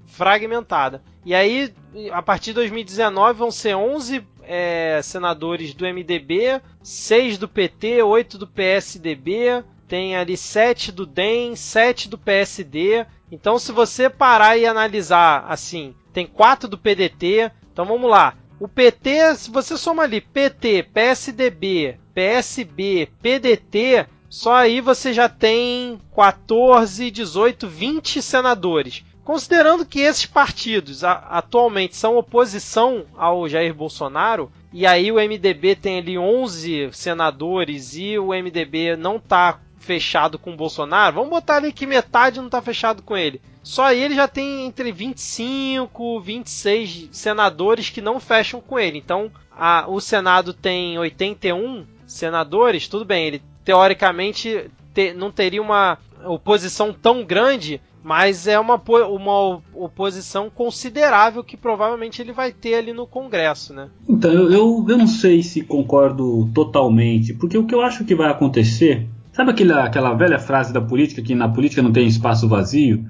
[0.06, 1.02] fragmentada.
[1.26, 1.74] E aí,
[2.12, 8.38] a partir de 2019, vão ser 11 é, senadores do MDB, 6 do PT, 8
[8.38, 13.06] do PSDB, tem ali 7 do DEM, 7 do PSD.
[13.32, 17.50] Então, se você parar e analisar assim, tem 4 do PDT.
[17.72, 18.36] Então, vamos lá.
[18.60, 26.00] O PT, se você soma ali PT, PSDB, PSB, PDT, só aí você já tem
[26.16, 29.04] 14, 18, 20 senadores.
[29.26, 35.76] Considerando que esses partidos a, atualmente são oposição ao Jair Bolsonaro, e aí o MDB
[35.76, 41.58] tem ali 11 senadores e o MDB não está fechado com o Bolsonaro, vamos botar
[41.58, 43.42] ali que metade não está fechado com ele.
[43.62, 48.98] Só aí ele já tem entre 25 26 senadores que não fecham com ele.
[48.98, 55.98] Então a, o Senado tem 81 senadores, tudo bem, ele teoricamente te, não teria uma
[56.26, 62.94] oposição tão grande, mas é uma, uma oposição considerável que provavelmente ele vai ter ali
[62.94, 63.90] no Congresso, né?
[64.08, 68.30] Então, eu, eu, não sei se concordo totalmente, porque o que eu acho que vai
[68.30, 73.06] acontecer, sabe aquela, aquela velha frase da política que na política não tem espaço vazio?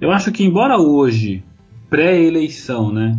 [0.00, 1.44] Eu acho que embora hoje,
[1.88, 3.16] pré-eleição, né,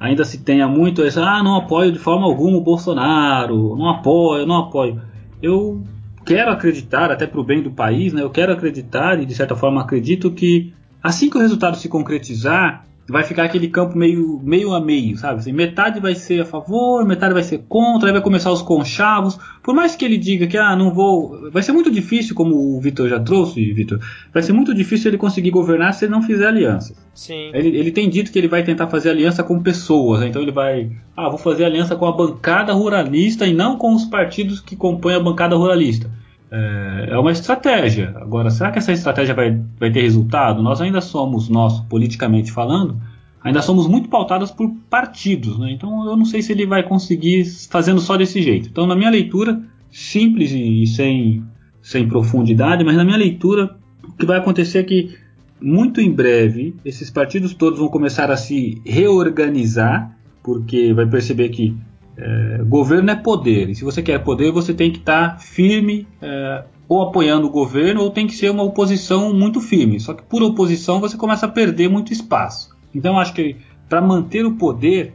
[0.00, 4.46] ainda se tenha muito essa, ah, não apoio de forma alguma o Bolsonaro, não apoio,
[4.46, 5.00] não apoio.
[5.40, 5.84] Eu
[6.26, 9.54] quero acreditar, até para o bem do país, né, eu quero acreditar e de certa
[9.54, 14.74] forma acredito que assim que o resultado se concretizar, vai ficar aquele campo meio, meio
[14.74, 15.38] a meio, sabe?
[15.38, 19.38] Assim, metade vai ser a favor, metade vai ser contra, aí vai começar os conchavos.
[19.62, 21.50] Por mais que ele diga que, ah, não vou.
[21.50, 24.00] Vai ser muito difícil, como o Vitor já trouxe, Vitor.
[24.32, 26.96] Vai ser muito difícil ele conseguir governar se ele não fizer alianças.
[27.14, 27.50] Sim.
[27.54, 30.28] Ele, ele tem dito que ele vai tentar fazer aliança com pessoas, né?
[30.28, 30.90] então ele vai.
[31.16, 35.14] Ah, vou fazer aliança com a bancada ruralista e não com os partidos que compõem
[35.14, 36.10] a bancada ruralista.
[36.50, 38.14] É, é uma estratégia.
[38.16, 40.62] Agora, será que essa estratégia vai, vai ter resultado?
[40.62, 43.00] Nós ainda somos, nós, politicamente falando,
[43.42, 45.58] ainda somos muito pautados por partidos.
[45.58, 45.72] Né?
[45.72, 48.68] Então, eu não sei se ele vai conseguir fazendo só desse jeito.
[48.68, 51.42] Então, na minha leitura, simples e sem,
[51.82, 55.16] sem profundidade, mas na minha leitura, o que vai acontecer é que,
[55.60, 61.76] muito em breve, esses partidos todos vão começar a se reorganizar, porque vai perceber que
[62.16, 66.06] é, governo é poder, e se você quer poder, você tem que estar tá firme
[66.22, 69.98] é, ou apoiando o governo, ou tem que ser uma oposição muito firme.
[69.98, 72.70] Só que por oposição você começa a perder muito espaço.
[72.94, 73.56] Então acho que
[73.88, 75.14] para manter o poder,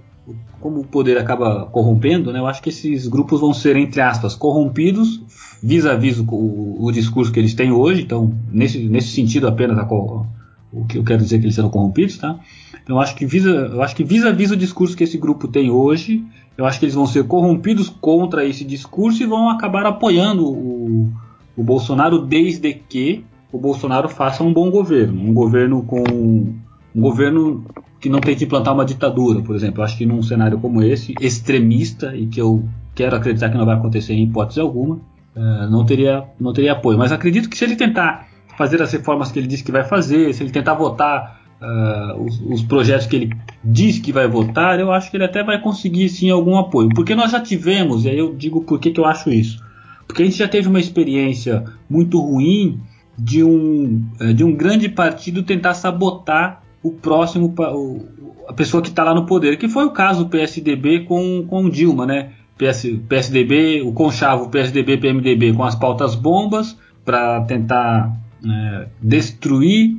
[0.59, 4.35] como o poder acaba corrompendo, né, eu acho que esses grupos vão ser, entre aspas,
[4.35, 5.21] corrompidos
[5.63, 8.01] vis-a-vis -vis o, o, discurso que eles têm hoje.
[8.01, 9.87] Então, nesse, nesse sentido apenas a,
[10.73, 12.39] o que eu quero dizer é que eles serão corrompidos, tá?
[12.83, 16.23] Então, acho que vis-a-vis -vis o discurso que esse grupo tem hoje,
[16.61, 21.11] eu acho que eles vão ser corrompidos contra esse discurso e vão acabar apoiando o,
[21.57, 27.65] o Bolsonaro desde que o Bolsonaro faça um bom governo, um governo com um governo
[27.99, 29.81] que não tente implantar uma ditadura, por exemplo.
[29.81, 33.65] Eu acho que num cenário como esse, extremista e que eu quero acreditar que não
[33.65, 34.97] vai acontecer em hipótese alguma,
[35.35, 36.95] uh, não teria não teria apoio.
[36.95, 40.31] Mas acredito que se ele tentar fazer as reformas que ele disse que vai fazer,
[40.35, 44.91] se ele tentar votar uh, os, os, projetos que ele diz que vai votar, eu
[44.91, 46.89] acho que ele até vai conseguir sim algum apoio.
[46.89, 49.63] Porque nós já tivemos, e aí eu digo por que, que eu acho isso.
[50.07, 52.79] Porque a gente já teve uma experiência muito ruim
[53.17, 57.53] de um, eh, de um grande partido tentar sabotar o próximo,
[58.47, 61.69] a pessoa que está lá no poder, que foi o caso do PSDB com, com
[61.69, 62.31] Dilma, né?
[62.57, 69.97] PS, PSDB, o Conchavo, PSDB, PMDB com as pautas bombas para tentar é, destruir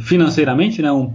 [0.00, 1.12] financeiramente, né, um,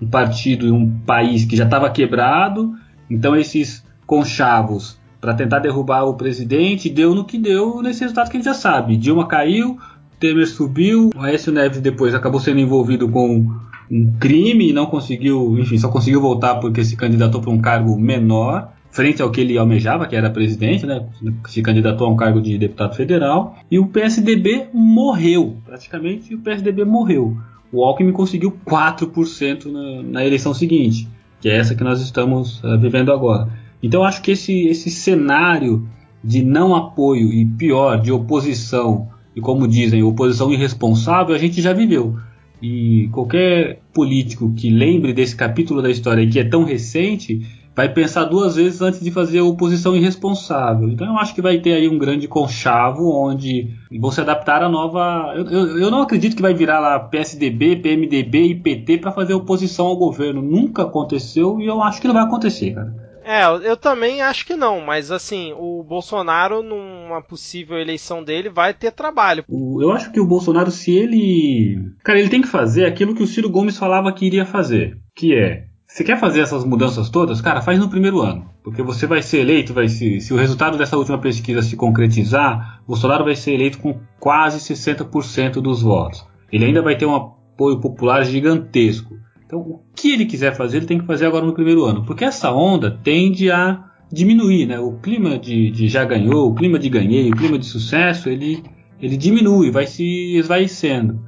[0.00, 2.74] um partido e um país que já estava quebrado,
[3.08, 8.36] então esses conchavos para tentar derrubar o presidente deu no que deu nesse resultado que
[8.36, 8.96] a gente já sabe.
[8.96, 9.78] Dilma caiu,
[10.20, 13.46] Temer subiu, Aécio Neves depois acabou sendo envolvido com
[13.90, 17.98] um crime e não conseguiu, enfim, só conseguiu voltar porque se candidatou para um cargo
[17.98, 21.04] menor frente ao que ele almejava, que era presidente, né?
[21.48, 23.56] Se candidatou a um cargo de deputado federal.
[23.68, 27.36] E o PSDB morreu, praticamente o PSDB morreu
[27.74, 31.08] o Alckmin conseguiu 4% na, na eleição seguinte,
[31.40, 33.48] que é essa que nós estamos uh, vivendo agora.
[33.82, 35.86] Então acho que esse, esse cenário
[36.22, 41.72] de não apoio e pior, de oposição, e como dizem, oposição irresponsável, a gente já
[41.72, 42.16] viveu.
[42.62, 48.24] E qualquer político que lembre desse capítulo da história que é tão recente vai pensar
[48.24, 50.88] duas vezes antes de fazer oposição irresponsável.
[50.88, 54.68] Então eu acho que vai ter aí um grande conchavo onde vão se adaptar à
[54.68, 55.32] nova.
[55.36, 59.34] Eu, eu, eu não acredito que vai virar lá PSDB, PMDB e PT para fazer
[59.34, 60.40] oposição ao governo.
[60.40, 63.04] Nunca aconteceu e eu acho que não vai acontecer, cara.
[63.26, 68.74] É, eu também acho que não, mas assim, o Bolsonaro, numa possível eleição dele, vai
[68.74, 69.42] ter trabalho.
[69.48, 71.90] Eu acho que o Bolsonaro, se ele.
[72.04, 75.34] Cara, ele tem que fazer aquilo que o Ciro Gomes falava que iria fazer, que
[75.34, 77.40] é você quer fazer essas mudanças todas?
[77.40, 78.50] Cara, faz no primeiro ano.
[78.64, 82.82] Porque você vai ser eleito, vai se, se o resultado dessa última pesquisa se concretizar,
[82.84, 86.26] Bolsonaro vai ser eleito com quase 60% dos votos.
[86.50, 89.16] Ele ainda vai ter um apoio popular gigantesco.
[89.46, 92.04] Então, o que ele quiser fazer, ele tem que fazer agora no primeiro ano.
[92.04, 94.80] Porque essa onda tende a diminuir, né?
[94.80, 98.64] O clima de, de já ganhou, o clima de ganhei, o clima de sucesso, ele,
[99.00, 101.20] ele diminui, vai se esvaecendo.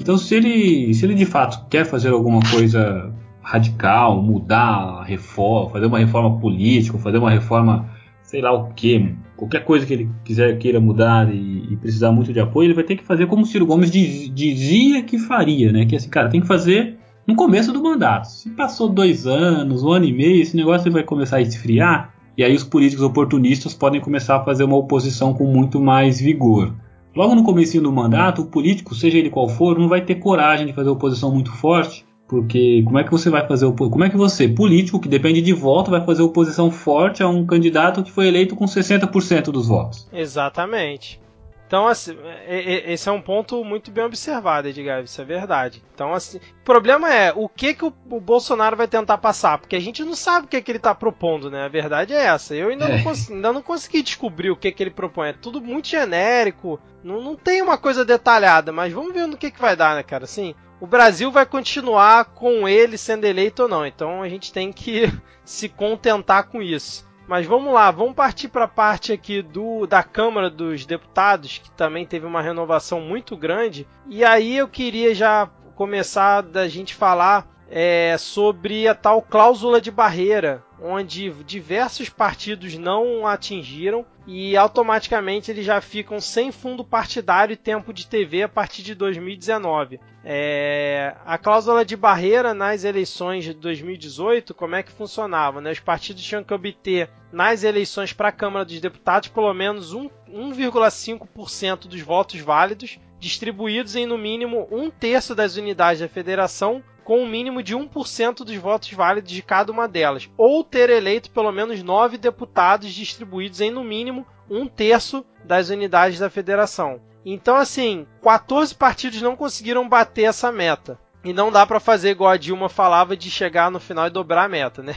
[0.00, 3.12] Então, se ele, se ele de fato quer fazer alguma coisa
[3.44, 7.88] radical, mudar a reforma, fazer uma reforma política, fazer uma reforma,
[8.22, 12.32] sei lá o que, qualquer coisa que ele quiser queira mudar e, e, precisar muito
[12.32, 15.70] de apoio, ele vai ter que fazer como o Ciro Gomes diz, dizia que faria,
[15.70, 15.84] né?
[15.84, 18.24] Que esse cara tem que fazer no começo do mandato.
[18.24, 22.42] Se passou dois anos, um ano e meio, esse negócio vai começar a esfriar e
[22.42, 26.74] aí os políticos oportunistas podem começar a fazer uma oposição com muito mais vigor.
[27.14, 30.66] Logo no começo do mandato, o político, seja ele qual for, não vai ter coragem
[30.66, 32.04] de fazer oposição muito forte
[32.34, 35.52] porque como é que você vai fazer como é que você, político que depende de
[35.52, 40.08] voto, vai fazer oposição forte a um candidato que foi eleito com 60% dos votos?
[40.12, 41.20] Exatamente.
[41.66, 42.16] Então, assim,
[42.48, 45.82] esse é um ponto muito bem observado, Edgar, isso é verdade.
[45.94, 49.80] Então, assim, o problema é o que, que o, Bolsonaro vai tentar passar, porque a
[49.80, 51.64] gente não sabe o que, que ele está propondo, né?
[51.64, 52.54] A verdade é essa.
[52.54, 53.02] Eu ainda, é.
[53.02, 55.28] não, ainda não consegui descobrir o que, que ele propõe.
[55.28, 59.50] É tudo muito genérico, não, não tem uma coisa detalhada, mas vamos ver no que,
[59.50, 60.24] que vai dar, né, cara?
[60.24, 63.86] Assim, o Brasil vai continuar com ele sendo eleito ou não.
[63.86, 65.12] Então a gente tem que
[65.44, 67.08] se contentar com isso.
[67.26, 71.70] Mas vamos lá, vamos partir para a parte aqui do da Câmara dos Deputados, que
[71.70, 73.86] também teve uma renovação muito grande.
[74.06, 79.90] E aí eu queria já começar da gente falar é, sobre a tal cláusula de
[79.90, 87.56] barreira, onde diversos partidos não atingiram e automaticamente eles já ficam sem fundo partidário e
[87.56, 89.98] tempo de TV a partir de 2019.
[90.24, 95.60] É, a cláusula de barreira nas eleições de 2018, como é que funcionava?
[95.60, 95.72] Né?
[95.72, 101.88] Os partidos tinham que obter nas eleições para a Câmara dos Deputados pelo menos 1,5%
[101.88, 107.28] dos votos válidos, distribuídos em no mínimo um terço das unidades da federação com um
[107.28, 111.82] mínimo de 1% dos votos válidos de cada uma delas, ou ter eleito pelo menos
[111.82, 117.00] nove deputados distribuídos em no mínimo um terço das unidades da federação.
[117.24, 120.98] Então, assim, 14 partidos não conseguiram bater essa meta.
[121.24, 124.44] E não dá para fazer igual a Dilma falava de chegar no final e dobrar
[124.44, 124.94] a meta, né?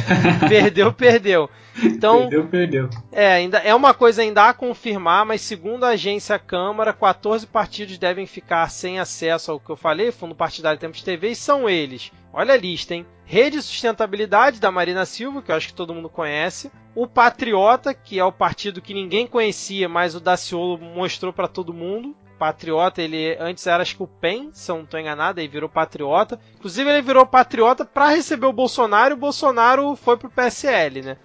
[0.46, 1.48] perdeu, perdeu.
[1.82, 2.90] Então, perdeu, perdeu.
[3.10, 7.96] É, ainda é uma coisa ainda a confirmar, mas segundo a agência Câmara, 14 partidos
[7.96, 11.68] devem ficar sem acesso ao que eu falei, Fundo Partidário Tempo de TV, e são
[11.68, 12.12] eles.
[12.32, 13.06] Olha a lista, hein?
[13.24, 16.70] Rede Sustentabilidade da Marina Silva, que eu acho que todo mundo conhece.
[16.94, 21.72] O Patriota, que é o partido que ninguém conhecia, mas o Daciolo mostrou para todo
[21.72, 22.14] mundo.
[22.40, 25.68] Patriota, ele antes era acho que o PEN, se eu não estou enganado, aí virou
[25.68, 26.40] Patriota.
[26.56, 31.18] Inclusive ele virou Patriota para receber o Bolsonaro e o Bolsonaro foi pro PSL, né?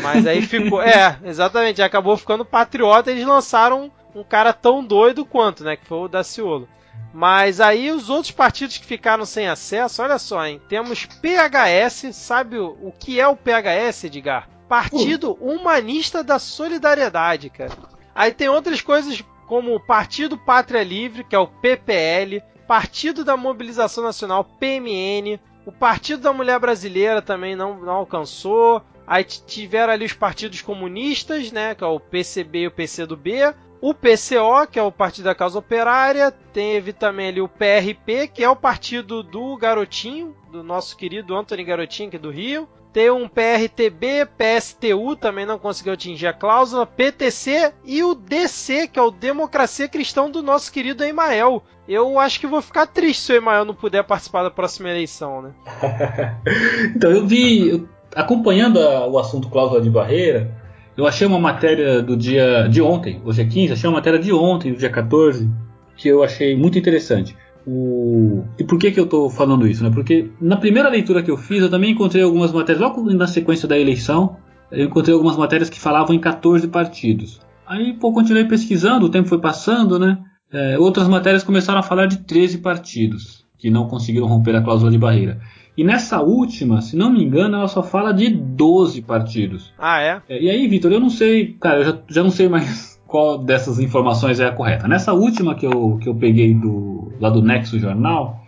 [0.00, 5.26] Mas aí ficou, é, exatamente, acabou ficando Patriota e eles lançaram um cara tão doido
[5.26, 6.66] quanto, né, que foi o Daciolo.
[7.12, 10.58] Mas aí os outros partidos que ficaram sem acesso, olha só, hein?
[10.70, 14.48] Temos PHS, sabe o, o que é o PHS, Edgar?
[14.66, 15.52] Partido uh.
[15.52, 17.72] Humanista da Solidariedade, cara.
[18.14, 23.36] Aí tem outras coisas como o Partido Pátria Livre, que é o PPL, Partido da
[23.36, 28.82] Mobilização Nacional, PMN, o Partido da Mulher Brasileira também não, não alcançou.
[29.06, 33.92] Aí tiveram ali os partidos comunistas, né, que é o PCB e o PCdoB, o
[33.92, 38.48] PCO, que é o Partido da Causa Operária, teve também ali o PRP, que é
[38.48, 43.26] o partido do Garotinho, do nosso querido Antônio Garotinho, que é do Rio, tem um
[43.26, 49.10] PRTB, PSTU também não conseguiu atingir a cláusula, PTC e o DC, que é o
[49.10, 51.62] Democracia Cristã do nosso querido Emael.
[51.88, 55.42] Eu acho que vou ficar triste se o Emael não puder participar da próxima eleição,
[55.42, 55.50] né?
[56.94, 60.54] então, eu vi, acompanhando a, o assunto cláusula de barreira,
[60.96, 64.32] eu achei uma matéria do dia de ontem, hoje é 15, achei uma matéria de
[64.32, 65.50] ontem, do dia 14,
[65.96, 67.34] que eu achei muito interessante.
[67.66, 68.44] O...
[68.58, 69.84] E por que, que eu estou falando isso?
[69.84, 69.90] Né?
[69.90, 73.68] Porque na primeira leitura que eu fiz, eu também encontrei algumas matérias, logo na sequência
[73.68, 74.36] da eleição,
[74.70, 77.40] eu encontrei algumas matérias que falavam em 14 partidos.
[77.66, 80.18] Aí, pô, continuei pesquisando, o tempo foi passando, né?
[80.52, 83.42] É, outras matérias começaram a falar de 13 partidos.
[83.58, 85.40] que não conseguiram romper a cláusula de barreira.
[85.76, 89.72] E nessa última, se não me engano, ela só fala de 12 partidos.
[89.78, 90.20] Ah, é?
[90.28, 93.36] é e aí, Vitor, eu não sei, cara, eu já, já não sei mais qual
[93.36, 94.88] dessas informações é a correta.
[94.88, 98.40] Nessa última que eu, que eu peguei do, lá do Nexo Jornal,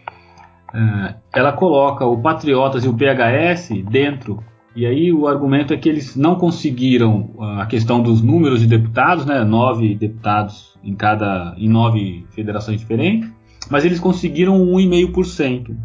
[0.73, 4.43] é, ela coloca o Patriotas e o PHS dentro.
[4.75, 9.27] E aí o argumento é que eles não conseguiram a questão dos números de deputados,
[9.27, 13.31] né, nove deputados em cada em nove federações diferentes,
[13.71, 15.77] mas eles conseguiram 1,5% hum.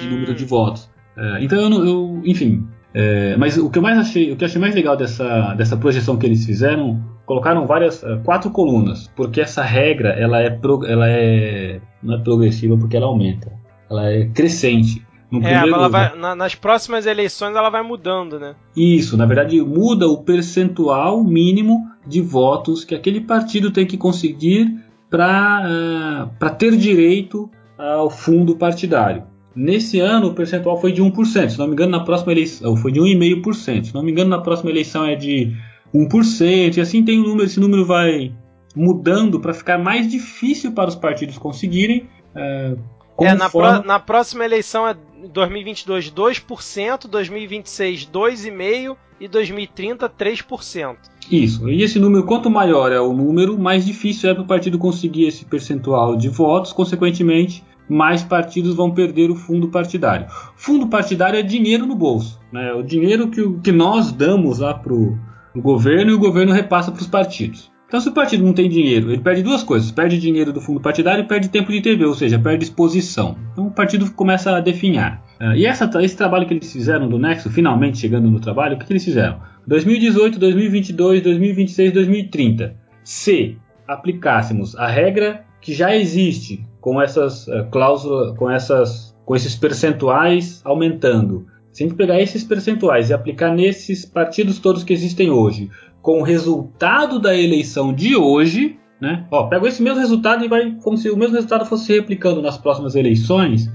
[0.00, 0.88] em número de votos.
[1.16, 4.60] É, então eu, eu enfim, é, mas o que eu mais achei, o que achei
[4.60, 9.62] mais legal dessa, dessa projeção que eles fizeram, colocaram várias é, quatro colunas, porque essa
[9.62, 10.58] regra ela é,
[10.88, 13.62] ela é não é progressiva porque ela aumenta
[13.92, 15.04] ela é crescente.
[15.30, 18.54] No é, ela vai, na, nas próximas eleições ela vai mudando, né?
[18.76, 24.78] Isso, na verdade muda o percentual mínimo de votos que aquele partido tem que conseguir
[25.08, 29.24] para uh, ter direito ao fundo partidário.
[29.54, 32.90] Nesse ano o percentual foi de 1%, se não me engano na próxima eleição foi
[32.90, 35.54] de 1,5%, se não me engano na próxima eleição é de
[35.94, 38.32] 1%, e assim tem um número, esse número vai
[38.74, 42.78] mudando para ficar mais difícil para os partidos conseguirem uh,
[43.20, 44.96] é, na, pro, na, próxima eleição é
[45.32, 50.96] 2022 2%, 2026 2,5% e 2030 3%.
[51.30, 51.68] Isso.
[51.68, 55.26] E esse número, quanto maior é o número, mais difícil é para o partido conseguir
[55.26, 60.26] esse percentual de votos, consequentemente, mais partidos vão perder o fundo partidário.
[60.56, 62.72] Fundo partidário é dinheiro no bolso, né?
[62.72, 65.16] O dinheiro que, que nós damos lá para o
[65.60, 67.70] governo e o governo repassa para os partidos.
[67.92, 70.80] Então, se o partido não tem dinheiro, ele perde duas coisas: perde dinheiro do fundo
[70.80, 73.36] partidário e perde tempo de TV, ou seja, perde exposição.
[73.52, 75.22] Então, o partido começa a definhar.
[75.38, 78.78] Uh, e essa, esse trabalho que eles fizeram do Nexo, finalmente chegando no trabalho, o
[78.78, 79.40] que, que eles fizeram?
[79.66, 82.76] 2018, 2022, 2026, 2030.
[83.04, 89.54] Se aplicássemos a regra que já existe com essas uh, cláusulas, com essas, com esses
[89.54, 95.30] percentuais aumentando, se a gente pegar esses percentuais e aplicar nesses partidos todos que existem
[95.30, 95.70] hoje,
[96.02, 99.26] com o resultado da eleição de hoje, né?
[99.30, 102.42] Ó, pega esse mesmo resultado e vai como se o mesmo resultado fosse se replicando
[102.42, 103.68] nas próximas eleições.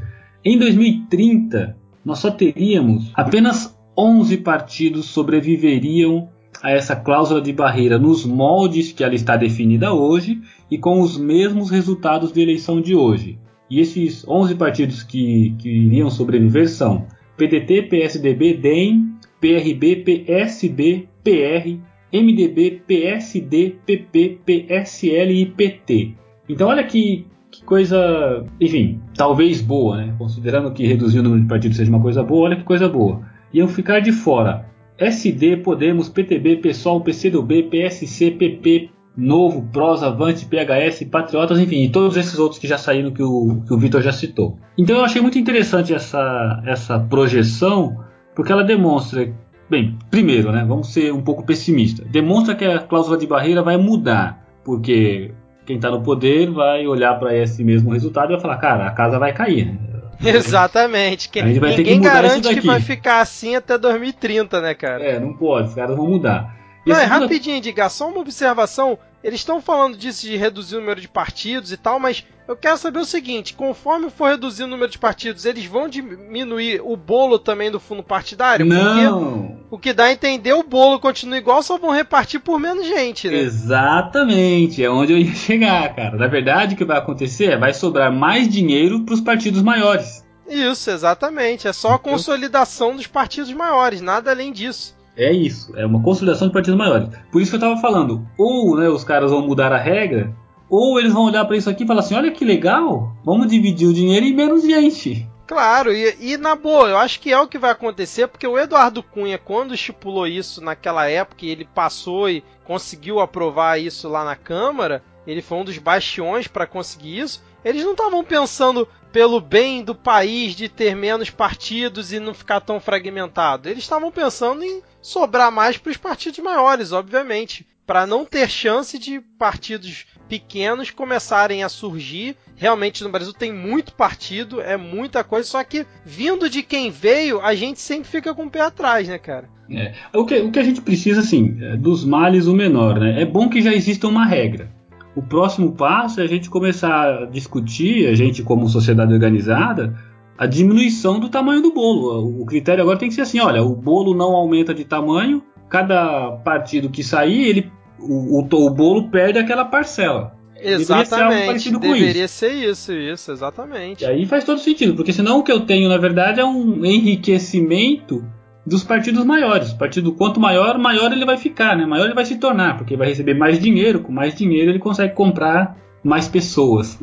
[0.45, 1.75] Em 2030,
[2.05, 6.29] nós só teríamos apenas 11 partidos sobreviveriam
[6.61, 10.39] a essa cláusula de barreira nos moldes que ela está definida hoje
[10.69, 13.39] e com os mesmos resultados de eleição de hoje.
[13.69, 17.05] E esses 11 partidos que, que iriam sobreviver são
[17.37, 21.77] PDT, PSDB, DEM, PRB, PSB, PR,
[22.11, 26.13] MDB, PSD, PP, PSL e PT.
[26.49, 30.15] Então olha que, que, coisa, enfim, talvez boa, né?
[30.17, 33.21] Considerando que reduzir o número de partidos seja uma coisa boa, olha que coisa boa.
[33.53, 34.65] Iam ficar de fora
[34.97, 42.15] SD, Podemos, PTB, PSOL, PCdoB, PSC, PP, Novo, PROS, Avante, PHS, Patriotas, enfim, e todos
[42.15, 44.59] esses outros que já saíram que o, que o Vitor já citou.
[44.77, 48.03] Então eu achei muito interessante essa, essa projeção,
[48.35, 49.33] porque ela demonstra
[49.69, 52.03] Bem, primeiro, né, vamos ser um pouco pessimista.
[52.05, 55.31] Demonstra que a cláusula de barreira vai mudar, porque
[55.65, 58.91] quem está no poder vai olhar para esse mesmo resultado e vai falar, cara, a
[58.91, 59.73] casa vai cair.
[59.73, 59.77] Né?
[60.23, 61.29] Exatamente.
[61.29, 65.03] Que, ninguém que garante que vai ficar assim até 2030, né, cara?
[65.03, 66.55] É, não pode, os caras vão mudar.
[66.87, 68.97] Não, é rapidinho, diga, só uma observação.
[69.23, 72.77] Eles estão falando disso de reduzir o número de partidos e tal, mas eu quero
[72.77, 77.37] saber o seguinte: conforme for reduzir o número de partidos, eles vão diminuir o bolo
[77.37, 78.65] também do fundo partidário?
[78.65, 79.57] Não.
[79.69, 82.87] Porque o que dá a entender o bolo continua igual, só vão repartir por menos
[82.87, 83.37] gente, né?
[83.37, 86.15] Exatamente, é onde eu ia chegar, cara.
[86.15, 90.25] Na verdade, o que vai acontecer é vai sobrar mais dinheiro para os partidos maiores.
[90.47, 91.67] Isso, exatamente.
[91.67, 94.95] É só a consolidação dos partidos maiores, nada além disso.
[95.17, 97.09] É isso, é uma consolidação de partidos maiores.
[97.31, 100.31] Por isso que eu estava falando, ou né, os caras vão mudar a regra,
[100.69, 103.87] ou eles vão olhar para isso aqui e falar assim: olha que legal, vamos dividir
[103.87, 105.27] o dinheiro em menos gente.
[105.47, 108.59] Claro, e, e, na boa, eu acho que é o que vai acontecer, porque o
[108.59, 114.25] Eduardo Cunha, quando estipulou isso naquela época, e ele passou e conseguiu aprovar isso lá
[114.25, 117.41] na Câmara, ele foi um dos bastiões para conseguir isso.
[117.63, 122.61] Eles não estavam pensando pelo bem do país de ter menos partidos e não ficar
[122.61, 123.69] tão fragmentado.
[123.69, 128.99] Eles estavam pensando em sobrar mais para os partidos maiores, obviamente, para não ter chance
[128.99, 132.35] de partidos pequenos começarem a surgir.
[132.57, 137.39] Realmente no Brasil tem muito partido, é muita coisa, só que vindo de quem veio,
[137.39, 139.49] a gente sempre fica com o pé atrás, né, cara?
[139.69, 143.21] É, o, que, o que a gente precisa, assim, é dos males o menor, né?
[143.21, 144.69] É bom que já exista uma regra.
[145.17, 149.97] O próximo passo é a gente começar a discutir, a gente como sociedade organizada,
[150.37, 152.39] a diminuição do tamanho do bolo.
[152.39, 156.33] O critério agora tem que ser assim: olha, o bolo não aumenta de tamanho, cada
[156.43, 160.37] partido que sair, ele, o, o, o bolo perde aquela parcela.
[160.55, 161.71] Exatamente.
[161.71, 162.33] Deveria ser, deveria isso.
[162.35, 164.03] ser isso, isso, exatamente.
[164.03, 166.85] E aí faz todo sentido, porque senão o que eu tenho, na verdade, é um
[166.85, 168.23] enriquecimento
[168.67, 169.71] dos partidos maiores.
[169.71, 171.85] O partido quanto maior, maior ele vai ficar, né?
[171.85, 175.15] Maior ele vai se tornar, porque vai receber mais dinheiro, com mais dinheiro ele consegue
[175.15, 176.99] comprar mais pessoas.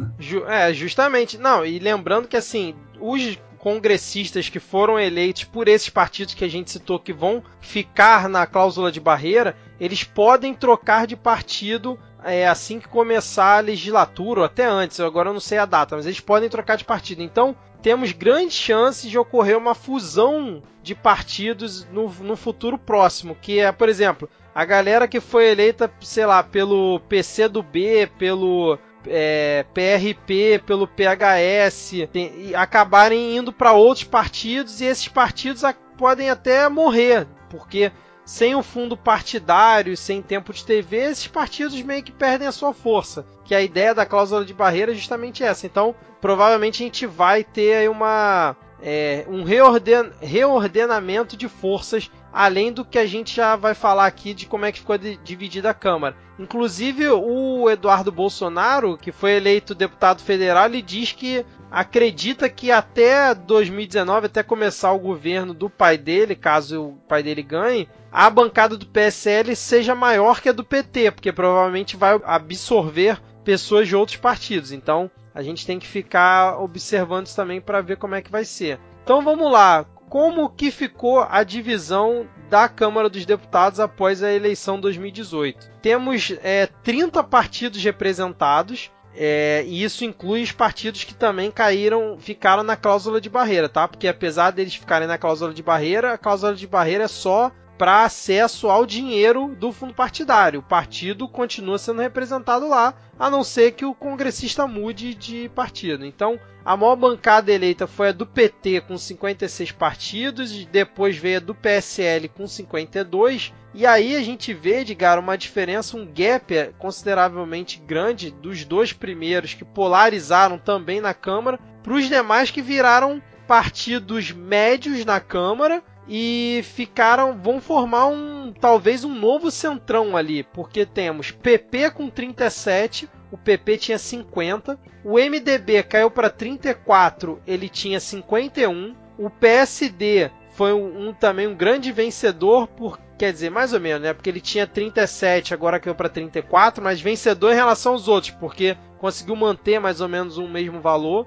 [0.46, 1.38] É, justamente.
[1.38, 6.50] Não, e lembrando que assim, os congressistas que foram eleitos por esses partidos que a
[6.50, 12.46] gente citou que vão ficar na cláusula de barreira, eles podem trocar de partido é,
[12.46, 16.04] assim que começar a legislatura, ou até antes, agora eu não sei a data, mas
[16.04, 17.22] eles podem trocar de partido.
[17.22, 23.60] Então, temos grandes chances de ocorrer uma fusão de partidos no, no futuro próximo, que
[23.60, 28.78] é, por exemplo, a galera que foi eleita, sei lá, pelo PC do B, pelo
[29.06, 35.62] é, PRP, pelo PHS, tem, acabarem indo para outros partidos e esses partidos
[35.98, 37.92] podem até morrer, porque
[38.24, 42.72] sem o fundo partidário, sem tempo de TV, esses partidos meio que perdem a sua
[42.72, 43.26] força.
[43.44, 45.66] Que a ideia da cláusula de barreira é justamente essa.
[45.66, 52.84] Então, provavelmente a gente vai ter uma, é, um reorden reordenamento de forças além do
[52.84, 56.16] que a gente já vai falar aqui de como é que ficou dividida a Câmara.
[56.36, 63.34] Inclusive, o Eduardo Bolsonaro, que foi eleito deputado federal, ele diz que acredita que até
[63.34, 68.76] 2019, até começar o governo do pai dele, caso o pai dele ganhe, a bancada
[68.76, 74.16] do PSL seja maior que a do PT, porque provavelmente vai absorver pessoas de outros
[74.16, 74.70] partidos.
[74.70, 78.44] Então, a gente tem que ficar observando isso também para ver como é que vai
[78.44, 78.78] ser.
[79.02, 84.78] Então vamos lá como que ficou a divisão da Câmara dos Deputados após a eleição
[84.78, 85.72] 2018.
[85.82, 92.62] Temos é, 30 partidos representados, é, e isso inclui os partidos que também caíram, ficaram
[92.62, 93.86] na cláusula de barreira, tá?
[93.86, 98.04] Porque apesar deles ficarem na cláusula de barreira, a cláusula de barreira é só para
[98.04, 100.60] acesso ao dinheiro do fundo partidário.
[100.60, 106.04] O partido continua sendo representado lá, a não ser que o congressista mude de partido.
[106.04, 111.38] Então, a maior bancada eleita foi a do PT com 56 partidos, e depois veio
[111.38, 113.52] a do PSL com 52.
[113.74, 119.52] E aí a gente vê, Edgar, uma diferença, um gap consideravelmente grande dos dois primeiros
[119.52, 126.60] que polarizaram também na Câmara, para os demais que viraram partidos médios na Câmara e
[126.64, 133.38] ficaram vão formar um talvez um novo centrão ali, porque temos PP com 37, o
[133.38, 141.08] PP tinha 50, o MDB caiu para 34, ele tinha 51, o PSD foi um,
[141.08, 144.12] um, também um grande vencedor por quer dizer, mais ou menos, né?
[144.12, 148.76] Porque ele tinha 37, agora caiu para 34, mas vencedor em relação aos outros, porque
[148.98, 151.26] conseguiu manter mais ou menos o mesmo valor.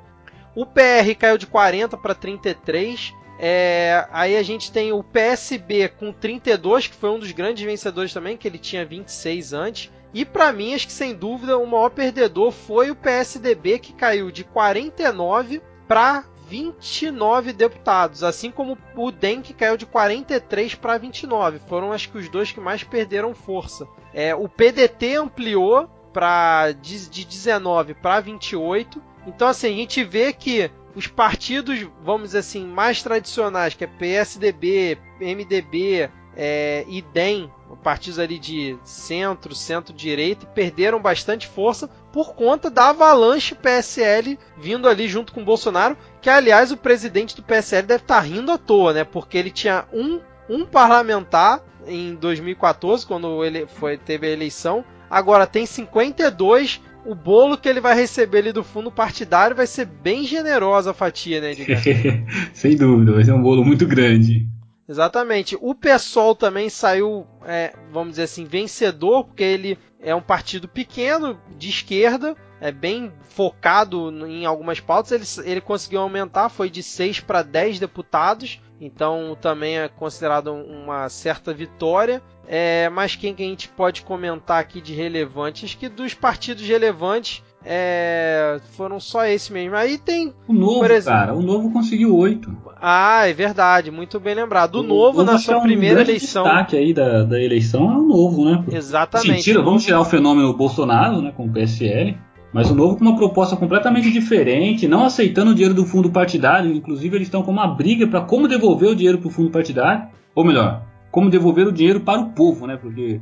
[0.53, 6.11] O PR caiu de 40 para 33, é, aí a gente tem o PSB com
[6.11, 9.91] 32, que foi um dos grandes vencedores também, que ele tinha 26 antes.
[10.13, 14.31] E para mim, acho que sem dúvida, o maior perdedor foi o PSDB, que caiu
[14.31, 21.59] de 49 para 29 deputados, assim como o DEM que caiu de 43 para 29.
[21.67, 23.85] Foram acho que os dois que mais perderam força.
[24.13, 29.01] É, o PDT ampliou pra, de, de 19 para 28.
[29.25, 33.87] Então assim, a gente vê que os partidos, vamos dizer assim, mais tradicionais, que é
[33.87, 37.51] PSDB, MDB é, e DEM,
[37.83, 45.07] partidos ali de centro, centro-direita, perderam bastante força por conta da avalanche PSL vindo ali
[45.07, 48.57] junto com o Bolsonaro, que aliás o presidente do PSL deve estar tá rindo à
[48.57, 49.03] toa, né?
[49.03, 55.47] Porque ele tinha um, um parlamentar em 2014, quando ele foi, teve a eleição, agora
[55.47, 60.25] tem 52 o bolo que ele vai receber ali do fundo partidário vai ser bem
[60.25, 61.81] generosa a fatia, né, Edgar?
[62.53, 64.45] Sem dúvida, vai ser um bolo muito grande.
[64.89, 65.57] Exatamente.
[65.61, 71.39] O PSOL também saiu, é, vamos dizer assim, vencedor, porque ele é um partido pequeno,
[71.57, 75.39] de esquerda, é bem focado em algumas pautas.
[75.39, 81.09] Ele, ele conseguiu aumentar, foi de 6 para 10 deputados, então também é considerado uma
[81.09, 82.21] certa vitória.
[82.47, 85.65] É, mas quem que a gente pode comentar aqui de relevante?
[85.65, 89.75] Acho que dos partidos relevantes é, foram só esse mesmo.
[89.75, 90.33] Aí tem.
[90.47, 92.55] O novo, exemplo, cara, o novo conseguiu oito.
[92.79, 94.75] Ah, é verdade, muito bem lembrado.
[94.75, 96.43] O, o novo, na sua é um primeira eleição.
[96.43, 98.63] O destaque aí da, da eleição é o novo, né?
[98.71, 99.31] Exatamente.
[99.31, 102.17] Assim, tira, vamos tirar o fenômeno Bolsonaro, né, com o PSL.
[102.53, 106.73] Mas o novo com uma proposta completamente diferente, não aceitando o dinheiro do fundo partidário.
[106.73, 110.07] Inclusive, eles estão com uma briga para como devolver o dinheiro para o fundo partidário.
[110.33, 112.77] Ou melhor, como devolver o dinheiro para o povo, né?
[112.77, 113.19] Porque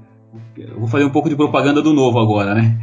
[0.58, 2.78] eu vou fazer um pouco de propaganda do novo agora, né?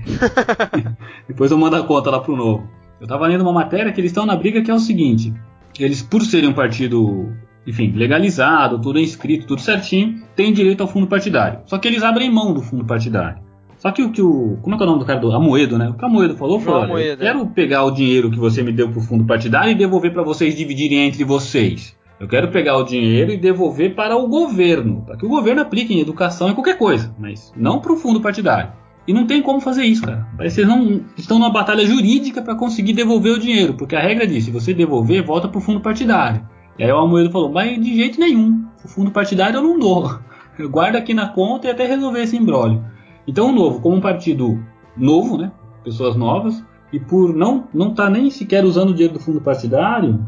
[1.29, 2.69] Depois eu mando a conta lá pro novo.
[3.01, 5.33] Eu tava lendo uma matéria que eles estão na briga que é o seguinte:
[5.79, 7.33] eles, por serem um partido,
[7.67, 11.61] enfim, legalizado, tudo inscrito, tudo certinho, têm direito ao fundo partidário.
[11.67, 13.43] Só que eles abrem mão do fundo partidário.
[13.83, 14.59] Só que o que o.
[14.63, 15.89] Como é que é o nome do cara do Amoedo, né?
[15.89, 18.63] O que o Amoedo falou foi: olha, Amoedo, eu quero pegar o dinheiro que você
[18.63, 21.97] me deu pro fundo partidário e devolver para vocês dividirem entre vocês.
[22.21, 25.93] Eu quero pegar o dinheiro e devolver para o governo, para que o governo aplique
[25.93, 28.71] em educação e qualquer coisa, mas não para o fundo partidário.
[29.05, 30.29] E não tem como fazer isso, cara.
[30.37, 34.01] Parece que vocês não estão numa batalha jurídica para conseguir devolver o dinheiro, porque a
[34.01, 36.49] regra diz: se você devolver, volta para o fundo partidário.
[36.79, 40.21] E aí o Amoedo falou: mas de jeito nenhum, o fundo partidário eu não dou.
[40.57, 42.85] Eu guardo aqui na conta e até resolver esse embrólio.
[43.27, 44.59] Então o Novo, como um partido
[44.97, 45.53] novo, né,
[45.85, 46.63] pessoas novas,
[46.93, 50.21] e por não não estar tá nem sequer usando o dinheiro do fundo partidário,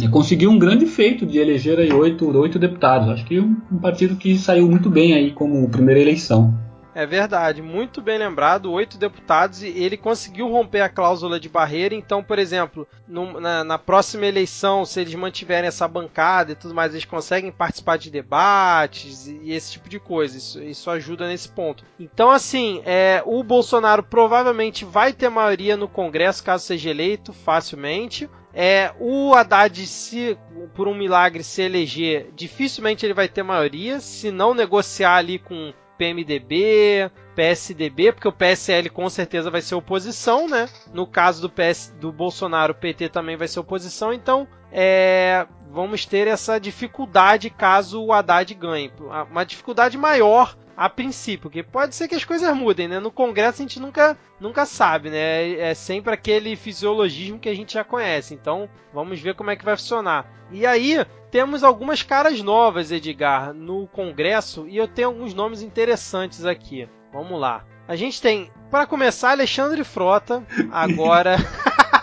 [0.00, 3.08] é, conseguiu um grande feito de eleger aí oito, oito deputados.
[3.08, 6.54] Acho que um, um partido que saiu muito bem aí como primeira eleição.
[6.94, 11.94] É verdade, muito bem lembrado, oito deputados e ele conseguiu romper a cláusula de barreira.
[11.94, 16.74] Então, por exemplo, no, na, na, próxima eleição, se eles mantiverem essa bancada e tudo
[16.74, 20.36] mais, eles conseguem participar de debates e, e esse tipo de coisa.
[20.36, 21.82] Isso, isso, ajuda nesse ponto.
[21.98, 28.28] Então, assim, é, o Bolsonaro provavelmente vai ter maioria no Congresso caso seja eleito facilmente.
[28.54, 30.36] É, o Haddad, se
[30.74, 35.72] por um milagre se eleger, dificilmente ele vai ter maioria, se não negociar ali com
[36.02, 40.68] PMDB, PSDB, porque o PSL com certeza vai ser oposição, né?
[40.92, 46.04] No caso do PS do Bolsonaro, o PT também vai ser oposição, então é, vamos
[46.04, 48.92] ter essa dificuldade caso o Haddad ganhe.
[49.30, 52.98] Uma dificuldade maior a princípio, porque pode ser que as coisas mudem, né?
[52.98, 55.52] No Congresso a gente nunca, nunca sabe, né?
[55.52, 58.34] É sempre aquele fisiologismo que a gente já conhece.
[58.34, 60.26] Então, vamos ver como é que vai funcionar.
[60.50, 66.44] E aí, temos algumas caras novas, Edgar, no Congresso, e eu tenho alguns nomes interessantes
[66.44, 66.86] aqui.
[67.10, 67.64] Vamos lá.
[67.88, 71.36] A gente tem, para começar, Alexandre Frota, agora.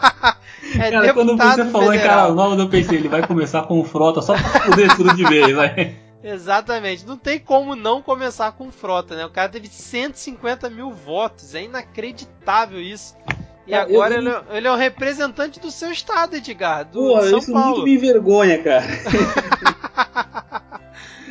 [0.77, 4.19] é cara, quando você falou em cara nova, eu pensei, ele vai começar com Frota
[4.21, 5.95] só pra poder tudo de vez, vai.
[6.23, 7.05] Exatamente.
[7.05, 9.25] Não tem como não começar com Frota, né?
[9.25, 11.55] O cara teve 150 mil votos.
[11.55, 13.15] É inacreditável isso.
[13.67, 14.19] E é, agora eu...
[14.19, 16.85] ele, é, ele, é o representante do seu estado, Edgar.
[16.85, 17.69] Do Pô, São isso Paulo.
[17.69, 18.85] muito me envergonha, cara.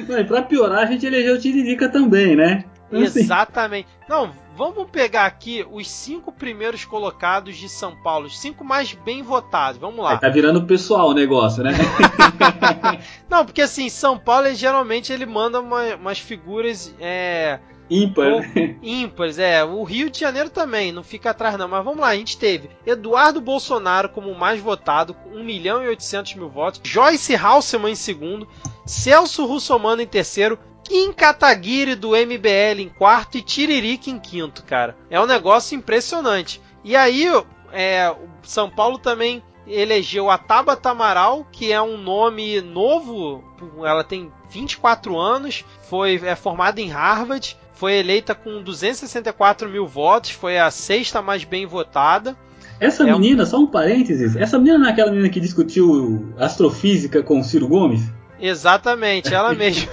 [0.09, 2.65] Não, e pra piorar, a gente elegeu o Tiririca também, né?
[2.89, 3.21] Então, assim...
[3.21, 3.89] Exatamente.
[4.09, 9.23] Não, vamos pegar aqui os cinco primeiros colocados de São Paulo, os cinco mais bem
[9.23, 9.79] votados.
[9.79, 10.13] Vamos lá.
[10.13, 11.73] Aí tá virando pessoal o negócio, né?
[13.29, 16.95] Não, porque assim, São Paulo ele, geralmente ele manda uma, umas figuras.
[16.99, 17.59] É,
[17.91, 18.51] Ímpar.
[18.83, 19.65] Ímpares, é.
[19.65, 21.69] O Rio de Janeiro também, não fica atrás não.
[21.69, 25.89] Mas vamos lá, a gente teve Eduardo Bolsonaro como mais votado, com 1 milhão e
[25.89, 26.81] 800 mil votos.
[26.85, 28.49] Joyce Halseman em segundo.
[28.85, 30.59] Celso Russomano em terceiro.
[30.85, 34.97] Kim Kataguiri do MBL em quarto e Tiririca em quinto, cara.
[35.11, 36.63] É um negócio impressionante.
[36.83, 37.27] E aí,
[37.73, 43.45] é, São Paulo também elegeu a Tabata Amaral, que é um nome novo,
[43.85, 50.33] ela tem 24 anos, foi é formada em Harvard, foi eleita com 264 mil votos,
[50.33, 52.37] foi a sexta mais bem votada.
[52.81, 53.47] Essa é menina, um...
[53.47, 57.69] só um parênteses, essa menina não é aquela menina que discutiu astrofísica com o Ciro
[57.69, 58.03] Gomes?
[58.41, 59.91] Exatamente, ela mesma.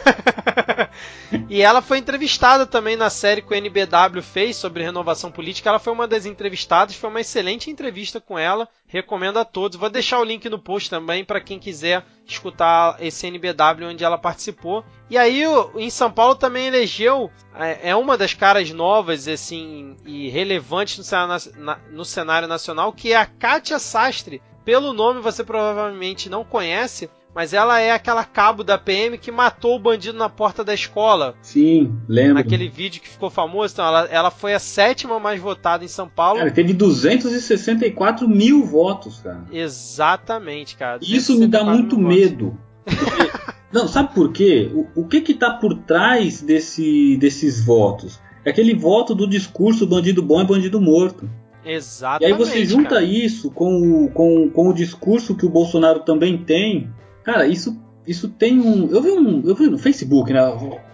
[1.50, 5.70] e ela foi entrevistada também na série que o NBW fez sobre renovação política.
[5.70, 8.68] Ela foi uma das entrevistadas, foi uma excelente entrevista com ela.
[8.88, 9.78] Recomendo a todos.
[9.78, 14.18] Vou deixar o link no post também para quem quiser escutar esse NBW onde ela
[14.18, 14.84] participou.
[15.10, 15.44] E aí,
[15.76, 21.04] em São Paulo também elegeu é, é uma das caras novas assim e relevantes no
[21.04, 21.52] cenário,
[21.92, 24.42] no cenário nacional, que é a Kátia Sastre.
[24.64, 29.76] Pelo nome você provavelmente não conhece, mas ela é aquela cabo da PM que matou
[29.76, 31.36] o bandido na porta da escola.
[31.42, 32.36] Sim, lembro.
[32.36, 33.74] Naquele vídeo que ficou famoso.
[33.74, 36.40] Então, ela, ela foi a sétima mais votada em São Paulo.
[36.40, 39.44] Cara, teve 264 mil votos, cara.
[39.52, 41.00] Exatamente, cara.
[41.02, 42.58] Isso me dá muito medo.
[43.70, 44.72] Não, sabe por quê?
[44.74, 48.18] O, o que que tá por trás desse, desses votos?
[48.46, 51.30] É aquele voto do discurso bandido bom é bandido morto.
[51.66, 52.30] Exatamente.
[52.30, 53.04] E aí você junta cara.
[53.04, 56.90] isso com o, com, com o discurso que o Bolsonaro também tem
[57.26, 57.76] Cara, isso,
[58.08, 58.88] isso tem um.
[58.88, 59.42] Eu vi um.
[59.44, 60.40] Eu vi no Facebook, né?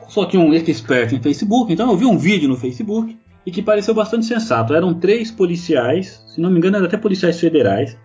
[0.07, 3.61] Sou aqui um expert em Facebook, então eu vi um vídeo no Facebook e que
[3.61, 4.73] pareceu bastante sensato.
[4.73, 7.97] Eram três policiais, se não me engano, eram até policiais federais,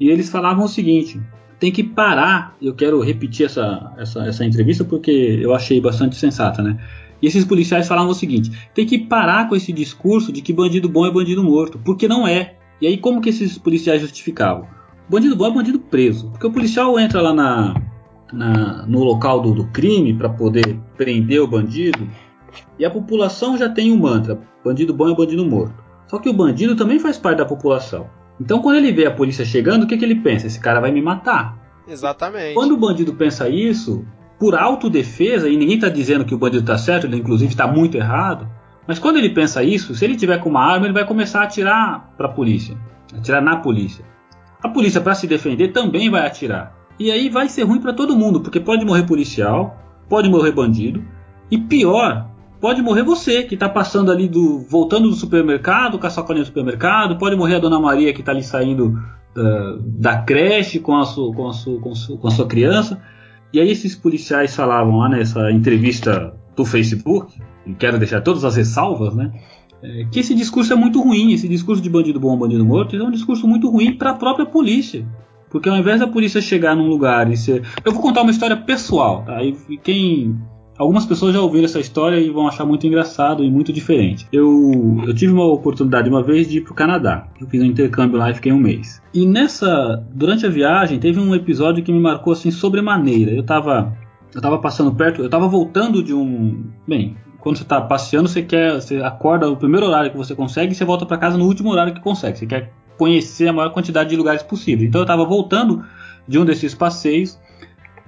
[0.00, 1.20] e eles falavam o seguinte:
[1.60, 2.56] tem que parar.
[2.62, 5.10] Eu quero repetir essa, essa, essa entrevista porque
[5.42, 6.78] eu achei bastante sensata, né?
[7.20, 10.88] E esses policiais falavam o seguinte: tem que parar com esse discurso de que bandido
[10.88, 12.54] bom é bandido morto, porque não é.
[12.80, 14.66] E aí, como que esses policiais justificavam?
[15.08, 16.30] Bandido bom é bandido preso.
[16.30, 17.74] Porque o policial entra lá na,
[18.32, 22.08] na no local do, do crime para poder prender o bandido.
[22.78, 25.74] E a população já tem o um mantra: bandido bom é bandido morto.
[26.08, 28.08] Só que o bandido também faz parte da população.
[28.40, 30.46] Então, quando ele vê a polícia chegando, o que, que ele pensa?
[30.46, 31.58] Esse cara vai me matar.
[31.88, 32.54] Exatamente.
[32.54, 34.04] Quando o bandido pensa isso,
[34.38, 37.96] por autodefesa, e ninguém está dizendo que o bandido está certo, ele inclusive está muito
[37.96, 38.48] errado,
[38.86, 41.44] Mas quando ele pensa isso, se ele tiver com uma arma, ele vai começar a
[41.44, 42.76] atirar para a polícia,
[43.12, 44.04] atirar na polícia.
[44.62, 46.74] A polícia, para se defender, também vai atirar.
[46.98, 49.76] E aí vai ser ruim para todo mundo, porque pode morrer policial,
[50.08, 51.04] pode morrer bandido,
[51.50, 52.28] e pior,
[52.60, 54.60] pode morrer você que está passando ali do.
[54.68, 58.32] voltando do supermercado, com a sacolinha do supermercado, pode morrer a dona Maria que está
[58.32, 58.98] ali saindo
[59.36, 62.46] uh, da creche com a, sua, com, a sua, com, a sua, com a sua
[62.46, 63.00] criança.
[63.52, 68.56] E aí esses policiais falavam lá nessa entrevista do Facebook, e quero deixar todas as
[68.56, 69.32] ressalvas, né?
[69.82, 73.02] É, que esse discurso é muito ruim, esse discurso de bandido bom, bandido morto, é
[73.02, 75.06] um discurso muito ruim para a própria polícia.
[75.50, 77.62] Porque ao invés da polícia chegar num lugar e ser.
[77.84, 79.42] Eu vou contar uma história pessoal, tá?
[79.42, 80.36] E quem
[80.78, 84.26] Algumas pessoas já ouviram essa história e vão achar muito engraçado e muito diferente.
[84.30, 87.28] Eu, eu tive uma oportunidade uma vez de ir para o Canadá.
[87.40, 89.00] Eu fiz um intercâmbio lá e fiquei um mês.
[89.14, 93.32] E nessa, durante a viagem, teve um episódio que me marcou assim sobremaneira.
[93.32, 93.96] Eu estava
[94.34, 97.16] eu tava passando perto, eu estava voltando de um, bem,
[97.46, 100.74] quando você está passeando, você quer, você acorda no primeiro horário que você consegue e
[100.74, 102.36] você volta para casa no último horário que consegue.
[102.36, 104.84] Você quer conhecer a maior quantidade de lugares possível.
[104.84, 105.84] Então eu estava voltando
[106.26, 107.38] de um desses passeios.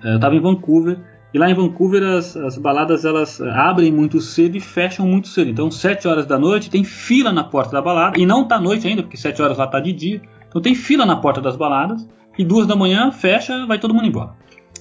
[0.03, 0.99] Eh, eu estava em Vancouver
[1.32, 5.49] e lá em Vancouver as, as, baladas elas abrem muito cedo e fecham muito cedo.
[5.49, 8.18] Então, 7 horas da noite tem fila na porta da balada.
[8.18, 10.20] E não tá noite ainda, porque 7 horas lá tá de dia.
[10.49, 12.09] Então tem fila na porta das baladas.
[12.36, 14.32] E duas da manhã fecha, vai todo mundo embora.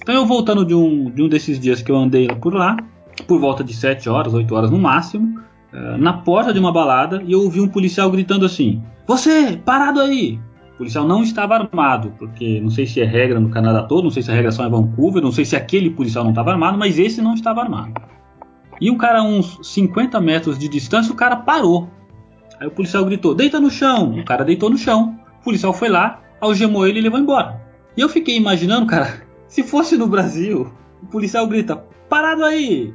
[0.02, 2.76] Então eu voltando de um, de um desses dias que eu andei por lá,
[3.26, 5.40] por volta de 7 horas, 8 horas no máximo,
[5.72, 10.00] eh, na porta de uma balada, e eu ouvi um policial gritando assim: Você, parado
[10.00, 10.38] aí!
[10.74, 14.10] O policial não estava armado, porque não sei se é regra no Canadá todo, não
[14.10, 16.78] sei se a regra só em Vancouver, não sei se aquele policial não estava armado,
[16.78, 17.92] mas esse não estava armado.
[18.80, 21.88] E um cara a uns 50 metros de distância, o cara parou.
[22.60, 24.18] Aí o policial gritou: Deita no chão!
[24.18, 25.18] O cara deitou no chão.
[25.40, 27.60] O policial foi lá, algemou ele e levou embora.
[27.96, 31.76] E eu fiquei imaginando, cara, se fosse no Brasil, o policial grita:
[32.08, 32.94] Parado aí!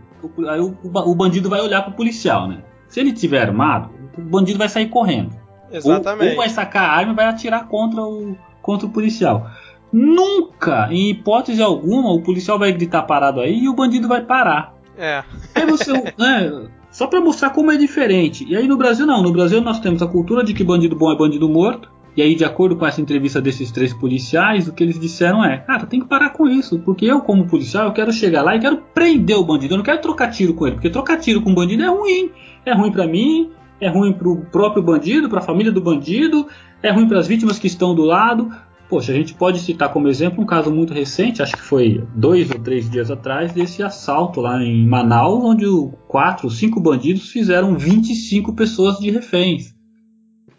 [0.50, 2.64] Aí o, o bandido vai olhar para o policial, né?
[2.88, 5.36] Se ele tiver armado, o bandido vai sair correndo.
[5.72, 6.26] Exatamente.
[6.26, 9.50] Ou, ou vai sacar a arma e vai atirar contra o, contra o policial.
[9.92, 14.74] Nunca, em hipótese alguma, o policial vai gritar parado aí e o bandido vai parar.
[14.98, 15.24] É.
[15.54, 18.46] Aí você, né, só para mostrar como é diferente.
[18.48, 21.12] E aí no Brasil não, no Brasil nós temos a cultura de que bandido bom
[21.12, 21.92] é bandido morto.
[22.16, 25.58] E aí, de acordo com essa entrevista desses três policiais, o que eles disseram é:
[25.58, 28.60] cara, tem que parar com isso, porque eu, como policial, eu quero chegar lá e
[28.60, 29.74] quero prender o bandido.
[29.74, 32.32] Eu não quero trocar tiro com ele, porque trocar tiro com o bandido é ruim.
[32.66, 33.50] É ruim para mim,
[33.82, 36.48] é ruim para o próprio bandido, para a família do bandido,
[36.82, 38.52] é ruim para as vítimas que estão do lado.
[38.88, 42.52] Poxa, a gente pode citar como exemplo um caso muito recente, acho que foi dois
[42.52, 45.66] ou três dias atrás, desse assalto lá em Manaus, onde
[46.08, 49.73] quatro, cinco bandidos fizeram 25 pessoas de reféns.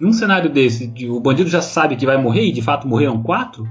[0.01, 2.87] Em um cenário desse, de, o bandido já sabe que vai morrer, e de fato
[2.87, 3.69] morreram quatro,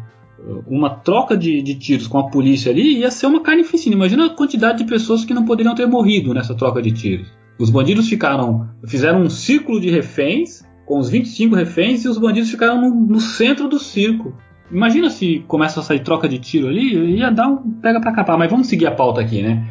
[0.67, 3.95] uma troca de, de, tiros com a polícia ali ia ser uma carnificina.
[3.95, 7.27] Imagina a quantidade de pessoas que não poderiam ter morrido nessa troca de tiros.
[7.57, 12.51] Os bandidos ficaram, fizeram um círculo de reféns com os 25 reféns e os bandidos
[12.51, 14.35] ficaram no, no centro do circo.
[14.69, 18.37] Imagina se começa a sair troca de tiro ali, ia dar um pega pra capar.
[18.37, 19.65] Mas vamos seguir a pauta aqui, né?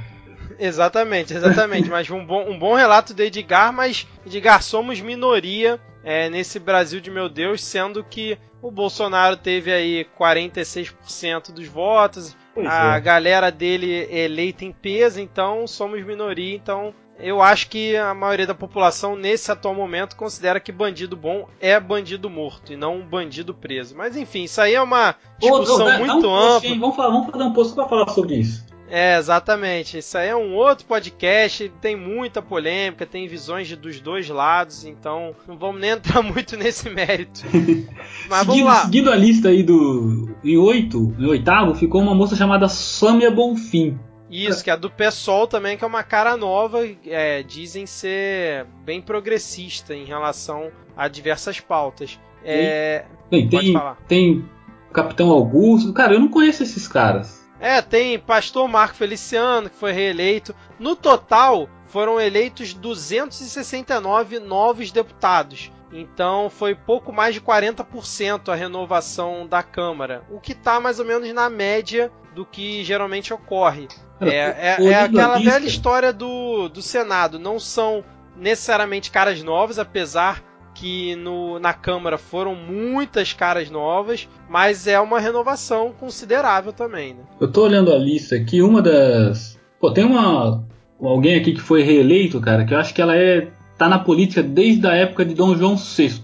[0.59, 1.91] Exatamente, exatamente.
[1.91, 7.01] mas um bom, um bom relato de Edgar, mas Edgar, somos minoria é, nesse Brasil
[7.01, 13.01] de meu Deus, sendo que o Bolsonaro teve aí 46% dos votos, pois a é.
[13.01, 18.55] galera dele eleita em peso, então somos minoria, então eu acho que a maioria da
[18.55, 23.55] população, nesse atual momento, considera que bandido bom é bandido morto e não um bandido
[23.55, 23.97] preso.
[23.97, 26.61] Mas enfim, isso aí é uma discussão ô, ô, muito um ampla.
[26.61, 28.72] Post, vamos, falar, vamos fazer um post para falar sobre isso.
[28.95, 29.97] É, exatamente.
[29.97, 34.85] Isso aí é um outro podcast, tem muita polêmica, tem visões de, dos dois lados,
[34.85, 37.41] então não vamos nem entrar muito nesse mérito.
[38.29, 38.85] Mas seguindo, vamos lá.
[38.85, 40.37] Seguindo a lista aí do.
[40.45, 43.99] Em oito, em oitavo, ficou uma moça chamada Sâmia Bonfim.
[44.31, 49.01] Isso, que é do PSOL também, que é uma cara nova, é, dizem ser bem
[49.01, 52.21] progressista em relação a diversas pautas.
[52.45, 53.75] É, Bem, tem,
[54.07, 54.45] tem
[54.93, 57.42] Capitão Augusto, cara, eu não conheço esses caras.
[57.63, 60.53] É, tem Pastor Marco Feliciano, que foi reeleito.
[60.81, 65.71] No total, foram eleitos 269 novos deputados.
[65.93, 71.05] Então foi pouco mais de 40% a renovação da Câmara, o que está mais ou
[71.05, 73.87] menos na média do que geralmente ocorre.
[74.21, 77.39] É, é, é aquela velha história do, do Senado.
[77.39, 78.05] Não são
[78.37, 80.43] necessariamente caras novas, apesar
[80.83, 87.15] que no, na Câmara foram muitas caras novas, mas é uma renovação considerável também.
[87.15, 87.21] Né?
[87.41, 89.61] Eu tô olhando a lista aqui, uma das.
[89.81, 90.67] Pô, tem uma.
[91.01, 93.53] Alguém aqui que foi reeleito, cara, que eu acho que ela é.
[93.79, 96.21] tá na política desde a época de Dom João VI.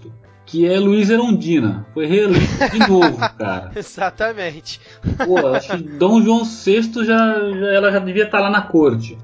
[0.49, 1.85] Que é Luiz Erondina.
[1.93, 3.71] Foi reeleito de novo, cara.
[3.75, 4.81] Exatamente.
[5.23, 9.15] Pô, acho que Dom João VI já, já ela já devia estar lá na corte.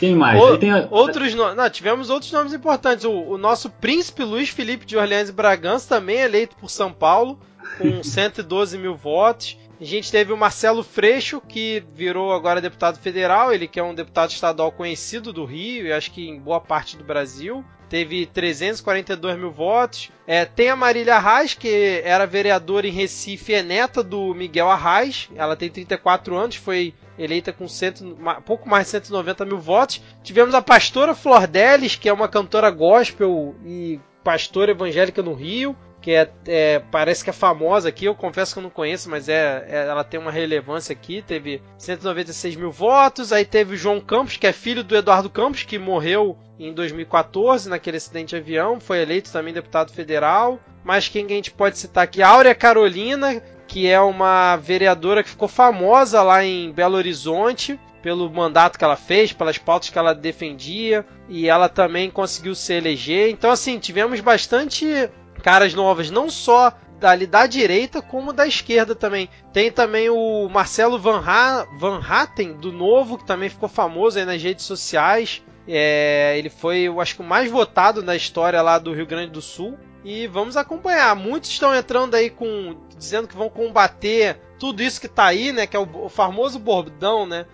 [0.00, 0.42] Quem mais?
[0.42, 0.72] O, tem.
[0.90, 1.54] Outros no...
[1.54, 3.04] Não, tivemos outros nomes importantes.
[3.04, 6.92] O, o, nosso príncipe Luiz Felipe de Orleans e Bragança também é eleito por São
[6.92, 7.38] Paulo
[7.78, 9.56] com 112 mil votos.
[9.80, 13.94] A gente teve o Marcelo Freixo, que virou agora deputado federal, ele que é um
[13.94, 17.64] deputado estadual conhecido do Rio e acho que em boa parte do Brasil
[17.94, 20.10] teve 342 mil votos.
[20.26, 25.28] É, tem a Marília Arraes, que era vereadora em Recife, é neta do Miguel Arraes.
[25.36, 30.02] Ela tem 34 anos, foi eleita com cento, pouco mais de 190 mil votos.
[30.24, 35.76] Tivemos a pastora Flor Delis, que é uma cantora gospel e pastora evangélica no Rio
[36.04, 38.04] que é, é, parece que é famosa aqui.
[38.04, 41.22] Eu confesso que eu não conheço, mas é, é, ela tem uma relevância aqui.
[41.22, 43.32] Teve 196 mil votos.
[43.32, 47.96] Aí teve João Campos, que é filho do Eduardo Campos, que morreu em 2014 naquele
[47.96, 48.78] acidente de avião.
[48.78, 50.60] Foi eleito também deputado federal.
[50.84, 52.20] Mas quem a gente pode citar aqui?
[52.20, 58.78] Áurea Carolina, que é uma vereadora que ficou famosa lá em Belo Horizonte pelo mandato
[58.78, 63.30] que ela fez, pelas pautas que ela defendia, e ela também conseguiu se eleger.
[63.30, 65.08] Então, assim, tivemos bastante
[65.44, 69.28] caras novas, não só dali da direita como da esquerda também.
[69.52, 74.24] Tem também o Marcelo Van, ha Van Hatten, do Novo, que também ficou famoso aí
[74.24, 75.42] nas redes sociais.
[75.68, 79.32] É, ele foi, eu acho que o mais votado na história lá do Rio Grande
[79.32, 79.78] do Sul.
[80.02, 81.14] E vamos acompanhar.
[81.14, 82.76] Muitos estão entrando aí com.
[82.96, 85.66] dizendo que vão combater tudo isso que tá aí, né?
[85.66, 87.44] Que é o, o famoso bordão, né?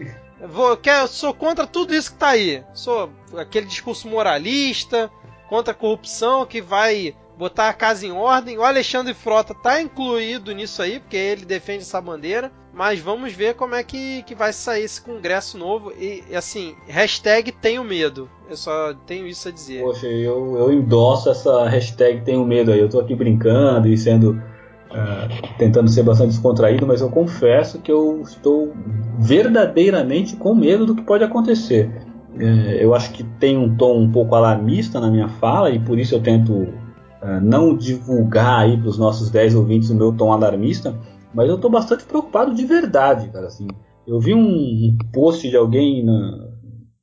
[0.41, 2.65] Eu sou contra tudo isso que tá aí.
[2.73, 5.11] Sou aquele discurso moralista,
[5.49, 8.59] contra a corrupção que vai botar a casa em ordem.
[8.59, 12.53] O Alexandre Frota tá incluído nisso aí, porque ele defende essa bandeira.
[12.73, 15.93] Mas vamos ver como é que, que vai sair esse congresso novo.
[15.99, 18.29] E assim, hashtag tenho medo.
[18.49, 19.83] Eu só tenho isso a dizer.
[19.83, 22.79] Poxa, eu, eu endosso essa hashtag tenho medo aí.
[22.79, 24.41] Eu tô aqui brincando e sendo.
[24.91, 28.73] Uh, tentando ser bastante descontraído, mas eu confesso que eu estou
[29.21, 31.89] verdadeiramente com medo do que pode acontecer.
[32.35, 35.97] Uh, eu acho que tem um tom um pouco alarmista na minha fala e por
[35.97, 36.67] isso eu tento
[37.23, 40.99] uh, não divulgar aí para os nossos 10 ouvintes o meu tom alarmista,
[41.35, 43.47] mas eu estou bastante preocupado de verdade, cara.
[43.47, 43.69] Assim,
[44.07, 46.49] eu vi um, um post de alguém na,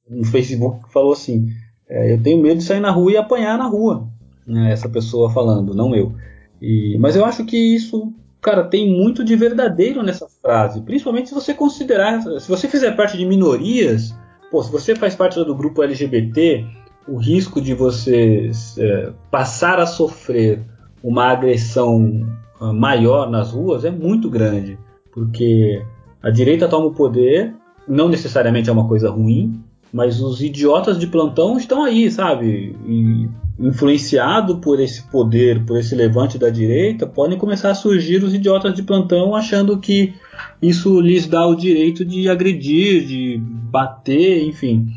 [0.10, 1.48] no Facebook que falou assim:
[1.90, 4.08] é, eu tenho medo de sair na rua e apanhar na rua.
[4.46, 6.14] Né, essa pessoa falando, não eu.
[6.62, 10.82] E, mas eu acho que isso, cara, tem muito de verdadeiro nessa frase.
[10.82, 14.16] Principalmente se você considerar, se você fizer parte de minorias,
[14.50, 16.66] pô, se você faz parte do grupo LGBT,
[17.08, 20.62] o risco de você é, passar a sofrer
[21.02, 22.28] uma agressão
[22.60, 24.78] ah, maior nas ruas é muito grande,
[25.12, 25.82] porque
[26.22, 27.54] a direita toma o poder,
[27.88, 29.62] não necessariamente é uma coisa ruim,
[29.94, 32.76] mas os idiotas de plantão estão aí, sabe?
[32.86, 33.30] E,
[33.60, 38.74] influenciado por esse poder, por esse levante da direita, podem começar a surgir os idiotas
[38.74, 40.14] de plantão achando que
[40.62, 44.88] isso lhes dá o direito de agredir, de bater, enfim,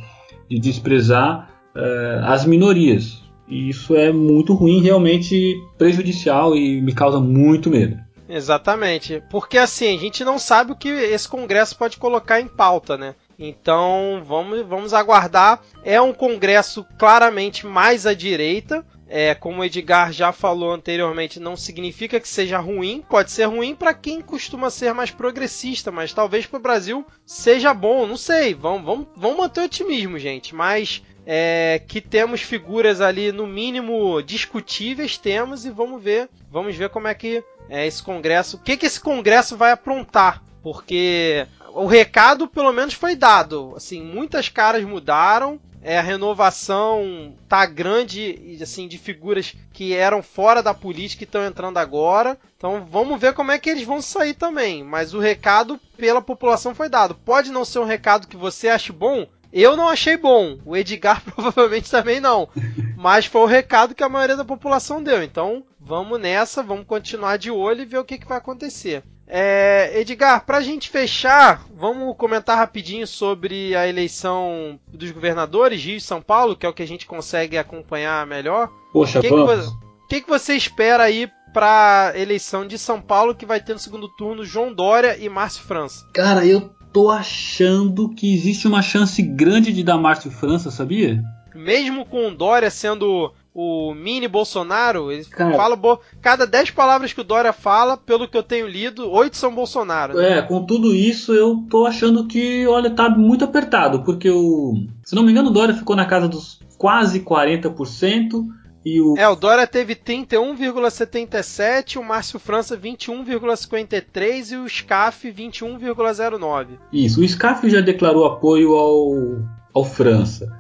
[0.49, 3.21] de desprezar uh, as minorias.
[3.49, 7.99] E isso é muito ruim, realmente prejudicial e me causa muito medo.
[8.29, 9.23] Exatamente.
[9.29, 13.16] Porque assim, a gente não sabe o que esse Congresso pode colocar em pauta, né?
[13.37, 15.61] Então vamos, vamos aguardar.
[15.83, 18.87] É um Congresso claramente mais à direita.
[19.13, 23.05] É, como o Edgar já falou anteriormente, não significa que seja ruim.
[23.11, 27.75] Pode ser ruim para quem costuma ser mais progressista, mas talvez para o Brasil seja
[27.75, 28.07] bom.
[28.07, 28.55] Não sei.
[28.55, 30.55] Vamos, vamos, vamos manter o otimismo, gente.
[30.55, 36.89] Mas é, que temos figuras ali no mínimo discutíveis temos e vamos ver vamos ver
[36.89, 41.87] como é que é esse congresso o que que esse congresso vai aprontar porque o
[41.87, 48.87] recado pelo menos foi dado assim muitas caras mudaram é, a renovação tá grande assim
[48.87, 53.53] de figuras que eram fora da política e estão entrando agora então vamos ver como
[53.53, 57.64] é que eles vão sair também mas o recado pela população foi dado pode não
[57.64, 62.20] ser um recado que você ache bom eu não achei bom, o Edgar provavelmente também
[62.20, 62.49] não.
[62.97, 65.22] Mas foi o recado que a maioria da população deu.
[65.22, 69.03] Então vamos nessa, vamos continuar de olho e ver o que, que vai acontecer.
[69.33, 75.97] É, Edgar, para a gente fechar, vamos comentar rapidinho sobre a eleição dos governadores, Rio
[75.97, 78.68] e São Paulo, que é o que a gente consegue acompanhar melhor.
[78.93, 79.66] Poxa, o que, vamos.
[79.66, 83.72] Que, o que, que você espera aí para eleição de São Paulo, que vai ter
[83.72, 86.05] no segundo turno João Dória e Márcio França?
[86.12, 91.22] Cara, eu tô achando que existe uma chance grande de dar Márcio França, sabia?
[91.55, 95.98] Mesmo com o Dória sendo o mini Bolsonaro, ele Cara, fala bo...
[96.20, 100.14] cada 10 palavras que o Dória fala, pelo que eu tenho lido, 8 são Bolsonaro.
[100.14, 100.38] Né?
[100.38, 104.74] É, com tudo isso eu tô achando que, olha, tá muito apertado, porque o,
[105.05, 108.46] se não me engano, o Dória ficou na casa dos quase 40%,
[108.82, 109.14] E o...
[109.18, 116.66] É, o Dória teve 31,77, o Márcio França 21,53 e o SCAF 21,09.
[116.90, 119.42] Isso, o SCAF já declarou apoio ao,
[119.74, 120.51] ao França.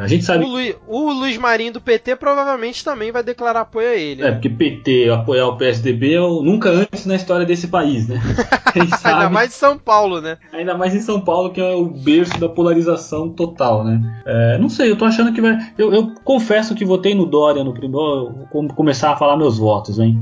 [0.00, 0.44] A gente sabe.
[0.44, 4.22] O, Lu, o Luiz Marinho do PT provavelmente também vai declarar apoio a ele.
[4.22, 8.20] É, porque PT apoiar o PSDB é o, nunca antes na história desse país, né?
[9.04, 10.38] Ainda mais em São Paulo, né?
[10.52, 14.22] Ainda mais em São Paulo, que é o berço da polarização total, né?
[14.24, 15.58] É, não sei, eu tô achando que vai.
[15.76, 18.46] Eu, eu confesso que votei no Dória no primeiro.
[18.52, 20.18] Vou começar a falar meus votos, hein?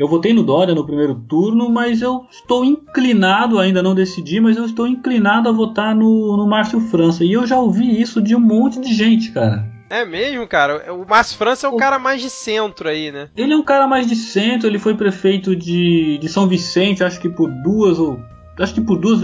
[0.00, 4.56] Eu votei no Dória no primeiro turno, mas eu estou inclinado, ainda não decidi, mas
[4.56, 7.22] eu estou inclinado a votar no, no Márcio França.
[7.22, 9.70] E eu já ouvi isso de um monte de gente, cara.
[9.90, 10.90] É mesmo, cara?
[10.94, 11.76] O Márcio França é um o...
[11.76, 13.28] cara mais de centro aí, né?
[13.36, 17.20] Ele é um cara mais de centro, ele foi prefeito de, de São Vicente, acho
[17.20, 18.18] que por duas ou.
[18.58, 19.20] Acho que por duas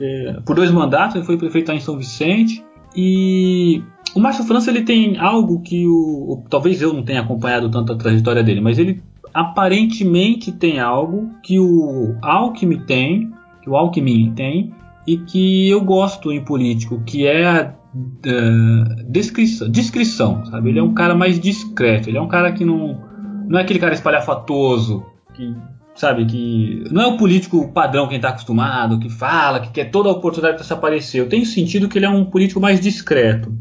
[0.00, 2.64] é, por dois mandatos, ele foi prefeito lá em São Vicente.
[2.96, 3.84] E
[4.16, 7.96] o Márcio França ele tem algo que o, talvez eu não tenha acompanhado tanto a
[7.96, 9.00] trajetória dele, mas ele
[9.38, 13.32] aparentemente tem algo que o Alckmin tem,
[13.62, 14.74] que o Alckmin tem,
[15.06, 20.70] e que eu gosto em político, que é a uh, descrição, descrição, sabe?
[20.70, 23.00] Ele é um cara mais discreto, ele é um cara que não,
[23.48, 25.54] não é aquele cara espalhafatoso, que
[25.94, 30.08] sabe, que não é o político padrão que está acostumado, que fala, que quer toda
[30.08, 31.20] a oportunidade para se aparecer.
[31.20, 33.56] Eu tenho sentido que ele é um político mais discreto.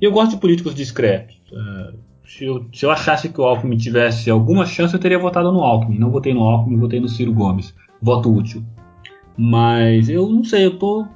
[0.00, 1.36] E eu gosto de políticos discretos.
[1.52, 5.52] Uh, se eu, se eu achasse que o Alckmin tivesse alguma chance, eu teria votado
[5.52, 5.98] no Alckmin.
[5.98, 7.74] Não votei no Alckmin, votei no Ciro Gomes.
[8.00, 8.62] Voto útil.
[9.36, 11.06] Mas eu não sei, eu tô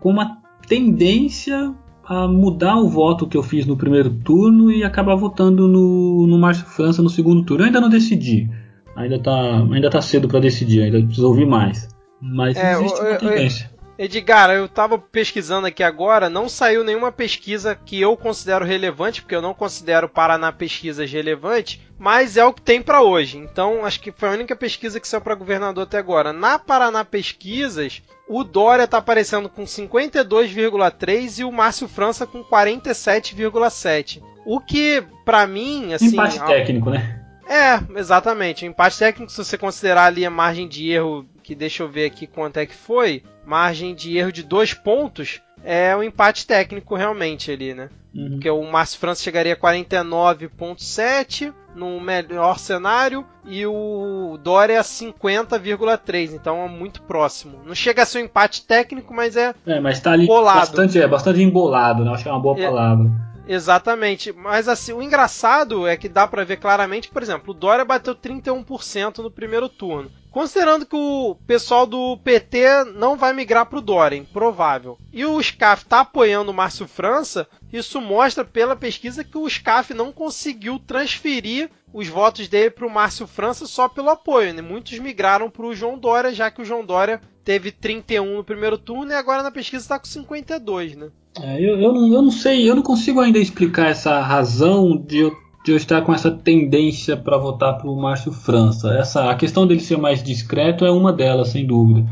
[0.00, 5.14] com uma tendência a mudar o voto que eu fiz no primeiro turno e acabar
[5.14, 7.62] votando no, no Márcio França no segundo turno.
[7.62, 8.48] Eu ainda não decidi.
[8.96, 11.88] Ainda tá, ainda tá cedo para decidir, ainda preciso ouvir mais.
[12.20, 13.70] Mas é, existe uma tendência.
[13.98, 19.34] Edgar, eu tava pesquisando aqui agora, não saiu nenhuma pesquisa que eu considero relevante, porque
[19.34, 23.38] eu não considero Paraná pesquisas relevantes, mas é o que tem para hoje.
[23.38, 26.32] Então, acho que foi a única pesquisa que saiu para governador até agora.
[26.32, 34.22] Na Paraná Pesquisas, o Dória tá aparecendo com 52,3 e o Márcio França com 47,7.
[34.46, 37.24] O que, para mim, assim, empate técnico, né?
[37.48, 38.64] É, exatamente.
[38.64, 42.04] O empate técnico, se você considerar ali a margem de erro, que deixa eu ver
[42.04, 46.94] aqui quanto é que foi, margem de erro de dois pontos, é um empate técnico
[46.94, 47.88] realmente ali, né?
[48.14, 48.32] Uhum.
[48.32, 56.34] Porque o Márcio França chegaria a 49,7 no melhor cenário e o Dória a 50,3,
[56.34, 57.62] então é muito próximo.
[57.64, 61.08] Não chega a ser um empate técnico, mas é, é mas tá ali bastante, é
[61.08, 62.10] bastante embolado, né?
[62.10, 63.10] Acho que é uma boa é, palavra.
[63.48, 67.84] Exatamente, mas assim, o engraçado é que dá para ver claramente por exemplo, o Dória
[67.84, 70.10] bateu 31% no primeiro turno.
[70.30, 74.98] Considerando que o pessoal do PT não vai migrar para o Dória, improvável.
[75.10, 79.94] E o SCAF está apoiando o Márcio França, isso mostra pela pesquisa que o SCAF
[79.94, 84.52] não conseguiu transferir os votos dele para o Márcio França só pelo apoio.
[84.52, 84.60] Né?
[84.60, 88.76] Muitos migraram para o João Dória, já que o João Dória teve 31 no primeiro
[88.76, 91.10] turno e agora na pesquisa está com 52, né?
[91.42, 95.18] É, eu, eu, não, eu não sei, eu não consigo ainda explicar essa razão de
[95.18, 98.94] eu de eu estar com essa tendência para votar para o Márcio França.
[98.94, 102.08] Essa, a questão dele ser mais discreto é uma delas, sem dúvida.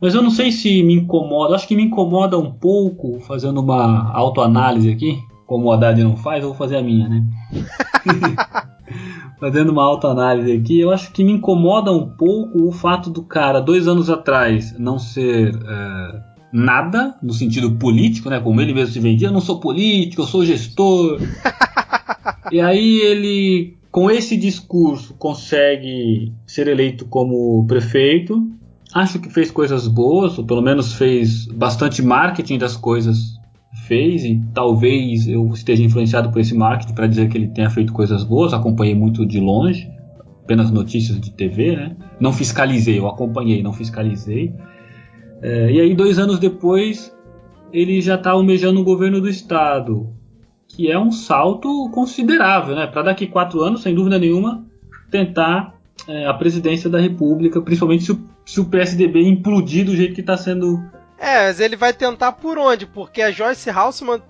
[0.00, 4.12] Mas eu não sei se me incomoda, acho que me incomoda um pouco, fazendo uma
[4.12, 7.24] autoanálise aqui, como o Haddad não faz, eu vou fazer a minha, né?
[9.40, 13.60] fazendo uma autoanálise aqui, eu acho que me incomoda um pouco o fato do cara,
[13.60, 16.22] dois anos atrás, não ser é,
[16.52, 18.40] nada, no sentido político, né?
[18.40, 21.20] Como ele mesmo se vendia, eu não sou político, eu sou gestor.
[22.50, 28.50] E aí ele, com esse discurso, consegue ser eleito como prefeito.
[28.94, 33.38] Acho que fez coisas boas, ou pelo menos fez bastante marketing das coisas
[33.86, 37.92] fez e talvez eu esteja influenciado por esse marketing para dizer que ele tenha feito
[37.92, 38.52] coisas boas.
[38.52, 39.90] Acompanhei muito de longe,
[40.42, 41.96] apenas notícias de TV, né?
[42.18, 44.54] Não fiscalizei, eu acompanhei, não fiscalizei.
[45.42, 47.14] É, e aí dois anos depois
[47.72, 50.08] ele já está almejando o governo do estado
[50.68, 52.86] que é um salto considerável, né?
[52.86, 54.64] Para daqui quatro anos, sem dúvida nenhuma,
[55.10, 55.74] tentar
[56.06, 60.20] é, a presidência da República, principalmente se o, se o PSDB implodir do jeito que
[60.20, 60.78] está sendo
[61.20, 62.86] é, mas ele vai tentar por onde?
[62.86, 64.22] Porque a Joyce Halseman,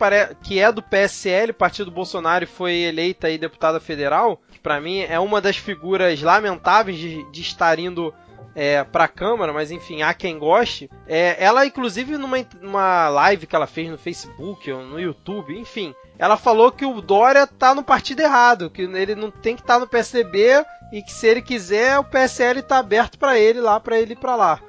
[0.42, 5.00] que é do PSL, partido Bolsonaro, e foi eleita aí deputada federal, que para mim
[5.00, 8.14] é uma das figuras lamentáveis de, de estar indo
[8.59, 10.90] é, para a Câmara, mas enfim, há quem goste.
[11.06, 15.94] É, ela, inclusive, numa, numa live que ela fez no Facebook ou no YouTube, enfim,
[16.18, 19.74] ela falou que o Dória tá no partido errado, que ele não tem que estar
[19.74, 23.78] tá no PSDB e que se ele quiser, o PSL tá aberto para ele lá,
[23.78, 24.61] para ele ir pra lá.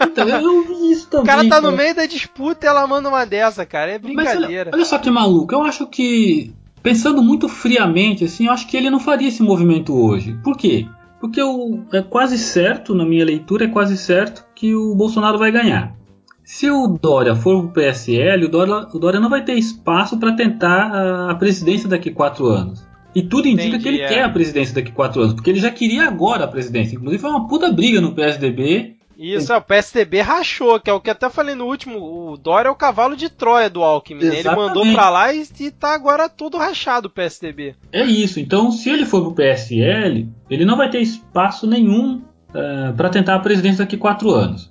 [0.00, 1.24] Então, eu vi isso também.
[1.24, 3.90] O cara tá no meio da disputa e ela manda uma dessa, cara.
[3.90, 4.70] É brincadeira.
[4.70, 5.52] Olha, olha, só que maluco.
[5.52, 6.54] Eu acho que
[6.84, 10.38] pensando muito friamente, assim, eu acho que ele não faria esse movimento hoje.
[10.44, 10.86] Por quê?
[11.20, 15.50] Porque o, é quase certo, na minha leitura, é quase certo que o Bolsonaro vai
[15.50, 15.96] ganhar.
[16.44, 20.18] Se o Dória for para o PSL, o Dória, o Dória não vai ter espaço
[20.18, 22.86] para tentar a, presidência daqui a quatro anos.
[23.14, 24.08] E tudo indica Entendi, que ele é.
[24.08, 26.96] quer a presidência daqui a quatro anos, porque ele já queria agora a presidência.
[26.96, 31.00] Inclusive foi uma puta briga no PSDB isso, é, o PSDB rachou, que é o
[31.00, 34.38] que até falei no último, o Dória é o cavalo de Troia do Alckmin, né?
[34.38, 37.74] Ele mandou pra lá e, e tá agora todo rachado o PSDB.
[37.90, 42.22] É isso, então se ele for pro PSL, ele não vai ter espaço nenhum
[42.54, 44.70] uh, é, para tentar a presidência daqui a quatro anos.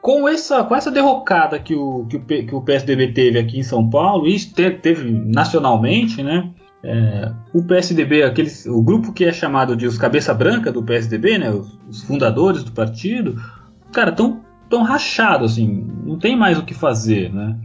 [0.00, 3.62] Com essa, com essa derrocada que o, que, o, que o PSDB teve aqui em
[3.62, 6.50] São Paulo, e teve, teve nacionalmente, né?
[6.82, 11.38] É, o PSDB, aqueles, o grupo que é chamado de os cabeça branca do PSDB,
[11.38, 13.40] né, os, os fundadores do partido,
[13.94, 17.56] cara, tão, tão rachado, assim, não tem mais o que fazer, né?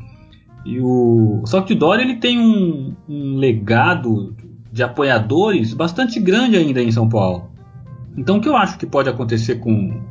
[0.66, 1.42] E o...
[1.46, 4.36] Só que o Dória ele tem um, um legado
[4.72, 7.50] de apoiadores bastante grande ainda em São Paulo.
[8.18, 10.02] Então o que eu acho que pode acontecer com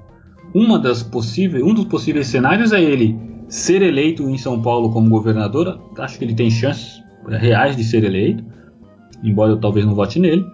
[0.55, 5.09] uma das possíveis, um dos possíveis cenários é ele ser eleito em São Paulo como
[5.09, 5.81] governador.
[5.99, 8.45] Acho que ele tem chances reais de ser eleito,
[9.23, 10.45] embora eu talvez não vote nele.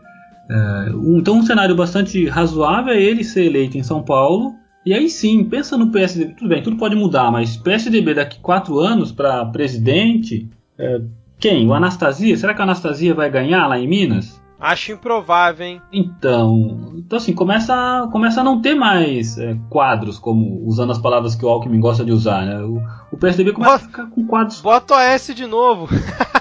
[0.51, 4.55] É, então um cenário bastante razoável é ele ser eleito em São Paulo
[4.85, 6.35] e aí sim, pensa no PSDB.
[6.35, 10.49] Tudo bem, tudo pode mudar, mas PSDB daqui quatro anos para presidente.
[10.79, 11.01] É,
[11.39, 11.67] quem?
[11.67, 12.37] O Anastasia?
[12.37, 14.41] Será que a Anastasia vai ganhar lá em Minas?
[14.65, 15.83] Acho improvável, hein?
[15.93, 21.35] Então, então assim, começa, começa a não ter mais é, quadros, como usando as palavras
[21.35, 22.63] que o Alckmin gosta de usar, né?
[22.63, 22.81] O,
[23.13, 24.63] o PSDB começa Bota, a ficar com quadros.
[24.63, 25.87] Bota o S de novo.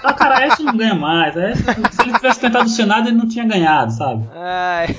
[0.01, 1.35] Ah, cara, a S não ganha mais.
[1.35, 4.25] A S, se ele tivesse tentado o Senado, ele não tinha ganhado, sabe?
[4.33, 4.95] Ai.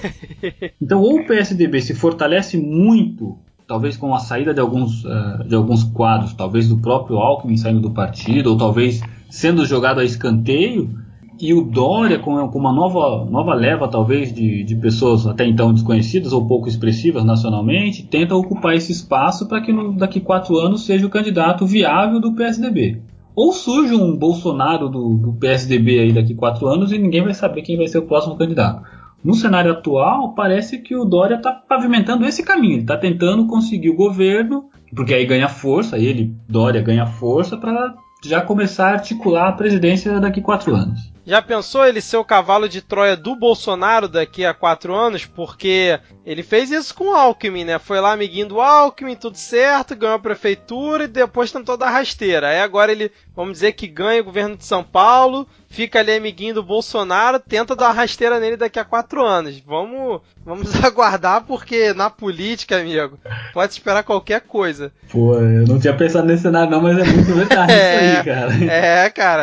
[0.80, 5.54] Então, ou o PSDB se fortalece muito, talvez com a saída de alguns, uh, de
[5.54, 9.00] alguns quadros, talvez do próprio Alckmin saindo do partido, ou talvez
[9.30, 11.03] sendo jogado a escanteio
[11.44, 16.32] e o Dória, com, uma nova, nova leva, talvez, de, de pessoas até então desconhecidas
[16.32, 21.06] ou pouco expressivas nacionalmente, tenta ocupar esse espaço para que no, daqui quatro anos seja
[21.06, 23.02] o candidato viável do PSDB.
[23.36, 27.60] Ou surge um Bolsonaro do, do PSDB aí daqui quatro anos e ninguém vai saber
[27.60, 28.82] quem vai ser o próximo candidato.
[29.22, 32.76] No cenário atual, parece que o Dória está pavimentando esse caminho.
[32.76, 37.94] Ele está tentando conseguir o governo, porque aí ganha força, ele, Dória, ganha força para
[38.24, 41.12] já começar a articular a presidência daqui quatro anos.
[41.26, 45.24] Já pensou ele ser o cavalo de Troia do Bolsonaro daqui a quatro anos?
[45.24, 47.78] Porque ele fez isso com o Alckmin, né?
[47.78, 52.48] Foi lá amiguinho do Alckmin, tudo certo, ganhou a prefeitura e depois tentou dar rasteira.
[52.48, 56.54] Aí agora ele, vamos dizer que ganha o governo de São Paulo, fica ali amiguinho
[56.54, 59.58] do Bolsonaro, tenta dar rasteira nele daqui a quatro anos.
[59.60, 63.18] Vamos, vamos aguardar, porque na política, amigo,
[63.52, 64.92] pode esperar qualquer coisa.
[65.10, 68.24] Pô, eu não tinha pensado nesse cenário não, mas é muito verdade é, isso aí,
[68.24, 68.64] cara.
[68.64, 69.42] É, cara.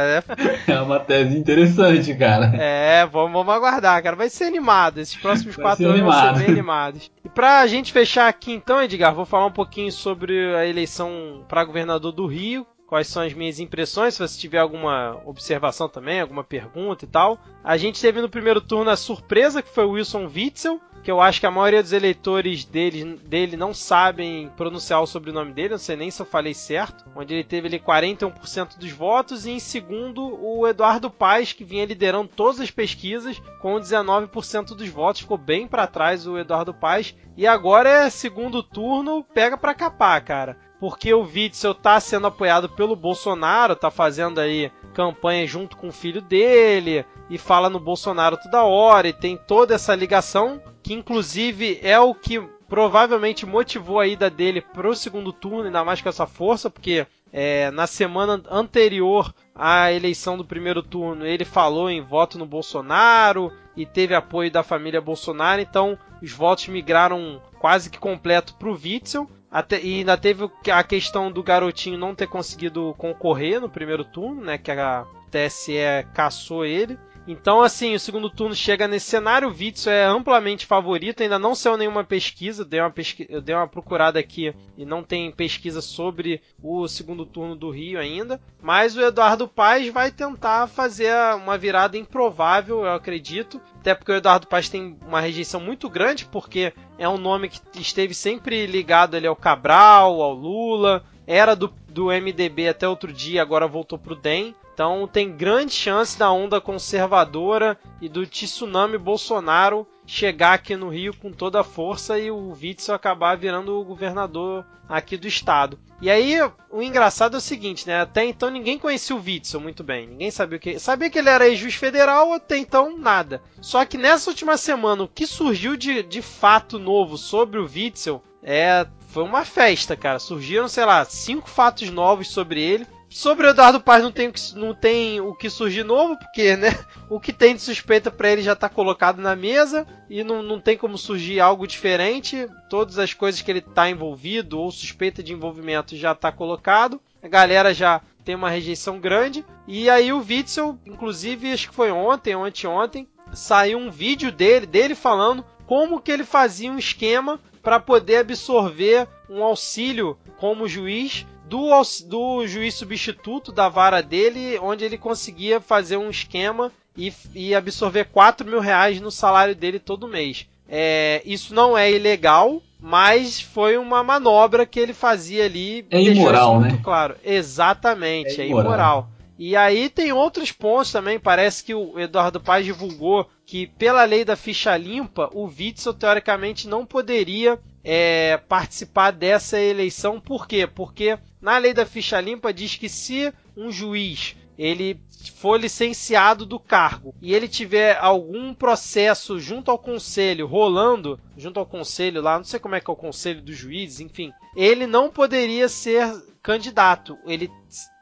[0.67, 0.71] É...
[0.71, 2.51] é uma tese interessante, cara.
[2.55, 4.15] É, vamos, vamos aguardar, cara.
[4.15, 4.99] Vai ser animado.
[4.99, 6.25] Esses próximos Vai quatro anos animado.
[6.25, 7.11] vão ser bem animados.
[7.25, 11.63] E pra gente fechar aqui então, Edgar, vou falar um pouquinho sobre a eleição para
[11.63, 16.43] governador do Rio quais são as minhas impressões, se você tiver alguma observação também, alguma
[16.43, 17.39] pergunta e tal.
[17.63, 21.21] A gente teve no primeiro turno a surpresa, que foi o Wilson Witzel, que eu
[21.21, 25.77] acho que a maioria dos eleitores dele, dele não sabem pronunciar o sobrenome dele, não
[25.77, 29.59] sei nem se eu falei certo, onde ele teve ali 41% dos votos, e em
[29.59, 35.37] segundo o Eduardo Paes, que vinha liderando todas as pesquisas, com 19% dos votos, ficou
[35.37, 40.70] bem para trás o Eduardo Paes, e agora é segundo turno, pega para capar, cara
[40.81, 45.93] porque o Witzel tá sendo apoiado pelo Bolsonaro, tá fazendo aí campanha junto com o
[45.93, 51.79] filho dele e fala no Bolsonaro toda hora e tem toda essa ligação que inclusive
[51.83, 56.25] é o que provavelmente motivou a ida dele pro segundo turno, ainda mais com essa
[56.25, 62.39] força, porque é, na semana anterior à eleição do primeiro turno ele falou em voto
[62.39, 68.55] no Bolsonaro e teve apoio da família Bolsonaro, então os votos migraram quase que completo
[68.55, 69.29] pro Witzel.
[69.51, 74.41] Até, e ainda teve a questão do garotinho não ter conseguido concorrer no primeiro turno,
[74.41, 74.57] né?
[74.57, 75.73] Que a TSE
[76.13, 76.97] caçou ele.
[77.31, 79.47] Então, assim, o segundo turno chega nesse cenário.
[79.47, 81.23] O Witzel é amplamente favorito.
[81.23, 82.65] Ainda não saiu nenhuma pesquisa.
[82.65, 83.25] Dei uma pesqui...
[83.29, 87.97] Eu dei uma procurada aqui e não tem pesquisa sobre o segundo turno do Rio
[87.99, 88.41] ainda.
[88.61, 93.61] Mas o Eduardo Paes vai tentar fazer uma virada improvável, eu acredito.
[93.79, 97.61] Até porque o Eduardo Paes tem uma rejeição muito grande, porque é um nome que
[97.79, 101.05] esteve sempre ligado ali ao Cabral, ao Lula.
[101.25, 104.55] Era do, do MDB até outro dia, agora voltou pro DEM.
[104.73, 111.15] Então tem grande chance da onda conservadora e do tsunami Bolsonaro chegar aqui no Rio
[111.15, 115.79] com toda a força e o Witzel acabar virando o governador aqui do estado.
[116.01, 116.37] E aí,
[116.69, 118.01] o engraçado é o seguinte, né?
[118.01, 120.07] Até então ninguém conhecia o Witzel muito bem.
[120.07, 120.79] Ninguém sabia que.
[120.79, 123.41] Sabia que ele era ex-juiz federal, até então nada.
[123.61, 128.21] Só que nessa última semana, o que surgiu de, de fato novo sobre o Witzel
[128.43, 128.87] é.
[129.11, 130.19] Foi uma festa, cara.
[130.19, 132.87] Surgiram, sei lá, cinco fatos novos sobre ele.
[133.09, 136.69] Sobre o Eduardo Paz não tem, não tem o que surgir novo, porque né,
[137.09, 140.61] o que tem de suspeita para ele já está colocado na mesa e não, não
[140.61, 142.47] tem como surgir algo diferente.
[142.69, 147.01] Todas as coisas que ele está envolvido ou suspeita de envolvimento já está colocado.
[147.21, 149.45] A galera já tem uma rejeição grande.
[149.67, 154.65] E aí o Witzel, inclusive, acho que foi ontem ou anteontem, saiu um vídeo dele,
[154.65, 161.25] dele falando como que ele fazia um esquema para poder absorver um auxílio como juiz
[161.45, 161.69] do,
[162.05, 168.05] do juiz substituto da vara dele, onde ele conseguia fazer um esquema e, e absorver
[168.05, 170.47] 4 mil reais no salário dele todo mês.
[170.67, 175.85] É, isso não é ilegal, mas foi uma manobra que ele fazia ali.
[175.91, 176.81] É imoral, muito né?
[176.81, 178.65] Claro, exatamente, é, é imoral.
[178.65, 179.09] imoral.
[179.37, 181.19] E aí tem outros pontos também.
[181.19, 186.69] Parece que o Eduardo Paz divulgou que, pela lei da ficha limpa, o Witzel teoricamente
[186.69, 190.21] não poderia é, participar dessa eleição.
[190.21, 190.65] Por quê?
[190.65, 195.01] Porque na lei da ficha limpa diz que se um juiz ele
[195.35, 201.65] for licenciado do cargo e ele tiver algum processo junto ao conselho rolando, junto ao
[201.65, 205.09] conselho lá, não sei como é que é o conselho dos juízes, enfim, ele não
[205.09, 206.09] poderia ser
[206.41, 207.17] candidato.
[207.25, 207.51] Ele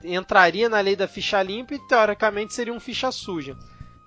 [0.04, 3.58] entraria na lei da ficha limpa e teoricamente seria um ficha suja.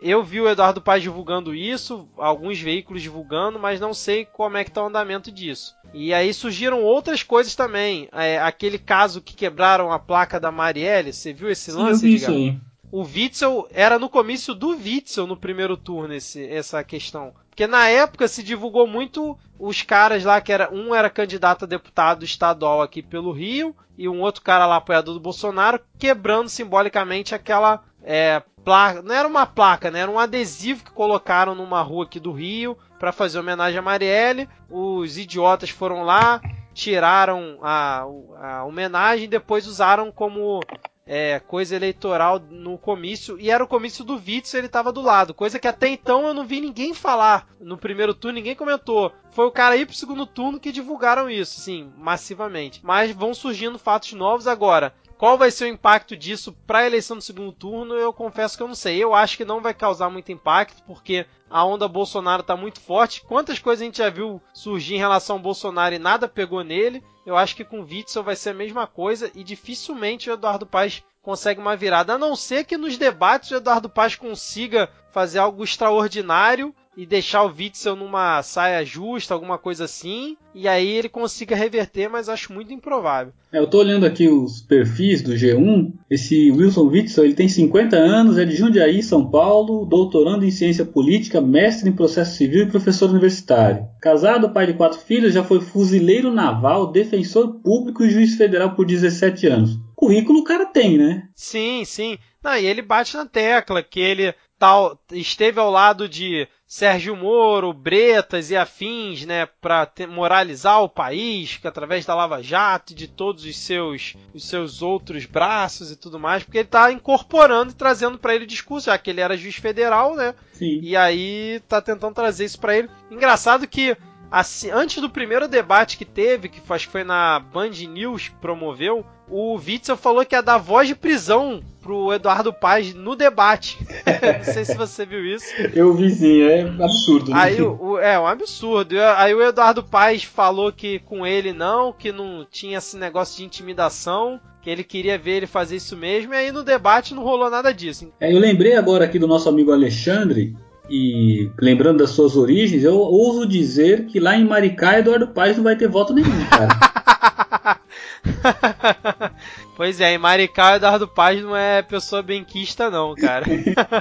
[0.03, 4.65] Eu vi o Eduardo Paz divulgando isso, alguns veículos divulgando, mas não sei como é
[4.65, 5.75] que está o andamento disso.
[5.95, 8.09] E aí surgiram outras coisas também.
[8.13, 12.01] É, aquele caso que quebraram a placa da Marielle, você viu esse lance?
[12.01, 12.61] Sim, eu vi isso aí.
[12.91, 17.33] O Witzel era no comício do Witzel no primeiro turno esse, essa questão.
[17.49, 21.69] Porque na época se divulgou muito os caras lá que era um era candidato a
[21.69, 27.35] deputado estadual aqui pelo Rio e um outro cara lá apoiador do Bolsonaro quebrando simbolicamente
[27.35, 30.01] aquela é, placa, não era uma placa, né?
[30.01, 34.49] Era um adesivo que colocaram numa rua aqui do Rio para fazer homenagem a Marielle.
[34.71, 36.41] Os idiotas foram lá,
[36.75, 38.05] tiraram a,
[38.41, 40.61] a homenagem e depois usaram como
[41.07, 45.35] é, coisa eleitoral no comício, e era o comício do Witzel, ele estava do lado,
[45.35, 49.13] coisa que até então eu não vi ninguém falar no primeiro turno, ninguém comentou.
[49.31, 52.81] Foi o cara ir pro segundo turno que divulgaram isso, sim, massivamente.
[52.83, 54.95] Mas vão surgindo fatos novos agora.
[55.23, 57.95] Qual vai ser o impacto disso para a eleição do segundo turno?
[57.95, 58.99] Eu confesso que eu não sei.
[58.99, 63.23] Eu acho que não vai causar muito impacto, porque a onda Bolsonaro está muito forte.
[63.23, 67.05] Quantas coisas a gente já viu surgir em relação ao Bolsonaro e nada pegou nele?
[67.25, 70.67] Eu acho que com o Witzel vai ser a mesma coisa e dificilmente o Eduardo
[70.67, 75.39] Paz consegue uma virada, a não ser que nos debates o Eduardo Paz consiga fazer
[75.39, 81.09] algo extraordinário e deixar o Witzel numa saia justa, alguma coisa assim, e aí ele
[81.09, 83.33] consiga reverter, mas acho muito improvável.
[83.51, 85.93] É, eu tô olhando aqui os perfis do G1.
[86.11, 90.85] Esse Wilson Witzel, ele tem 50 anos, é de Jundiaí, São Paulo, doutorando em ciência
[90.85, 93.87] política, mestre em processo civil e professor universitário.
[94.01, 98.87] Casado, pai de quatro filhos, já foi fuzileiro naval, defensor público e juiz federal por
[98.87, 99.79] 17 anos.
[99.95, 101.29] Currículo o cara tem, né?
[101.35, 102.19] Sim, sim.
[102.43, 107.71] Não, e ele bate na tecla que ele tal, esteve ao lado de Sérgio Moro,
[107.75, 113.09] Bretas e afins, né, para moralizar o país, que através da Lava Jato e de
[113.09, 117.75] todos os seus, os seus outros braços e tudo mais, porque ele está incorporando e
[117.75, 120.35] trazendo para ele o discurso, já que ele era juiz federal, né?
[120.55, 120.81] Sim.
[120.83, 122.89] E aí tá tentando trazer isso para ele.
[123.11, 123.95] Engraçado que
[124.31, 128.37] assim, antes do primeiro debate que teve, que acho que foi na Band News que
[128.37, 133.79] promoveu, o Witzel falou que ia dar voz de prisão pro Eduardo Paz no debate.
[134.39, 135.47] não sei se você viu isso.
[135.75, 137.31] Eu vi sim, é absurdo.
[137.31, 137.37] Né?
[137.39, 138.95] Aí, o, é um absurdo.
[139.17, 143.45] Aí o Eduardo Paz falou que com ele não, que não tinha esse negócio de
[143.45, 147.51] intimidação, que ele queria ver ele fazer isso mesmo, e aí no debate não rolou
[147.51, 148.13] nada disso.
[148.21, 150.55] É, eu lembrei agora aqui do nosso amigo Alexandre,
[150.89, 155.65] e lembrando das suas origens, eu ouso dizer que lá em Maricá, Eduardo Paz não
[155.65, 157.79] vai ter voto nenhum, cara.
[159.77, 163.45] pois é, em Maricá, Eduardo Paz não é pessoa benquista, não, cara.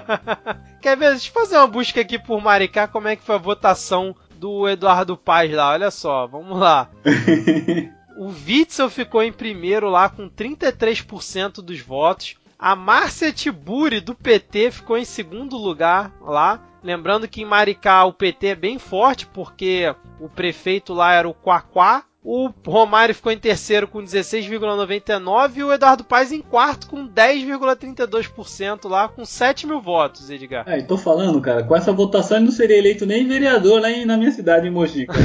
[0.81, 1.11] Quer ver?
[1.11, 4.67] Deixa eu fazer uma busca aqui por Maricá, como é que foi a votação do
[4.67, 6.89] Eduardo Paz lá, olha só, vamos lá.
[8.17, 12.35] o Witzel ficou em primeiro lá com 33% dos votos.
[12.57, 16.59] A Márcia Tiburi, do PT, ficou em segundo lugar lá.
[16.83, 21.33] Lembrando que em Maricá o PT é bem forte, porque o prefeito lá era o
[21.33, 27.07] Quaquá, O Romário ficou em terceiro com 16,99% e o Eduardo Paes em quarto com
[27.07, 30.63] 10,32% lá, com 7 mil votos, Edgar.
[30.67, 34.05] É, tô falando, cara, com essa votação ele não seria eleito nem vereador lá em,
[34.05, 35.07] na minha cidade, em Mogi,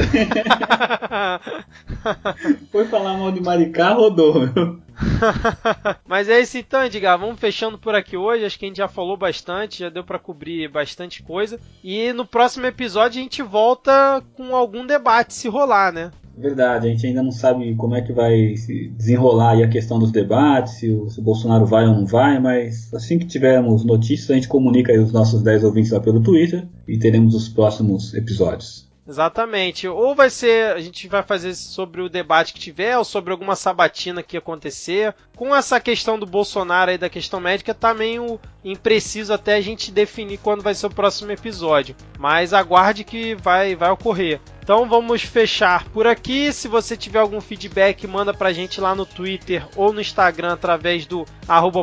[2.72, 4.48] Foi falar mal de Maricá, rodou.
[6.06, 7.18] Mas é isso então, Edgar.
[7.18, 8.44] Vamos fechando por aqui hoje.
[8.44, 11.60] Acho que a gente já falou bastante, já deu para cobrir bastante coisa.
[11.84, 16.10] E no próximo episódio a gente volta com algum debate se rolar, né?
[16.36, 19.98] Verdade, a gente ainda não sabe como é que vai se desenrolar aí a questão
[19.98, 23.84] dos debates, se o, se o Bolsonaro vai ou não vai, mas assim que tivermos
[23.84, 27.48] notícias, a gente comunica aí os nossos 10 ouvintes lá pelo Twitter e teremos os
[27.48, 28.86] próximos episódios.
[29.08, 29.86] Exatamente.
[29.86, 33.54] Ou vai ser, a gente vai fazer sobre o debate que tiver, ou sobre alguma
[33.54, 35.14] sabatina que acontecer.
[35.36, 39.92] Com essa questão do Bolsonaro aí, da questão médica, tá meio impreciso até a gente
[39.92, 41.94] definir quando vai ser o próximo episódio.
[42.18, 44.40] Mas aguarde que vai, vai ocorrer.
[44.66, 46.52] Então vamos fechar por aqui.
[46.52, 51.06] Se você tiver algum feedback, manda pra gente lá no Twitter ou no Instagram através
[51.06, 51.24] do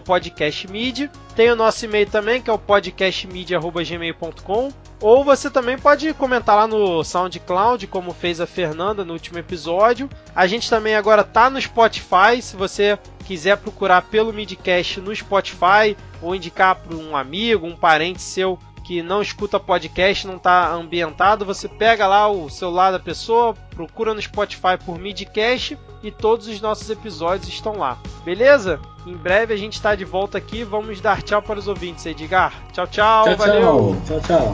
[0.03, 1.09] podcastmid.
[1.33, 4.69] Tem o nosso e-mail também, que é o podcastmid.gmail.com.
[4.99, 10.09] Ou você também pode comentar lá no SoundCloud, como fez a Fernanda no último episódio.
[10.35, 15.95] A gente também agora tá no Spotify, se você quiser procurar pelo Midcast no Spotify
[16.21, 21.45] ou indicar para um amigo, um parente seu que não escuta podcast, não está ambientado,
[21.45, 26.59] você pega lá o celular da pessoa, procura no Spotify por Midcast e todos os
[26.59, 27.97] nossos episódios estão lá.
[28.25, 28.79] Beleza?
[29.05, 30.63] Em breve a gente está de volta aqui.
[30.63, 32.53] Vamos dar tchau para os ouvintes, Edgar.
[32.71, 33.25] Tchau, tchau.
[33.25, 34.01] tchau valeu.
[34.05, 34.51] Tchau, tchau.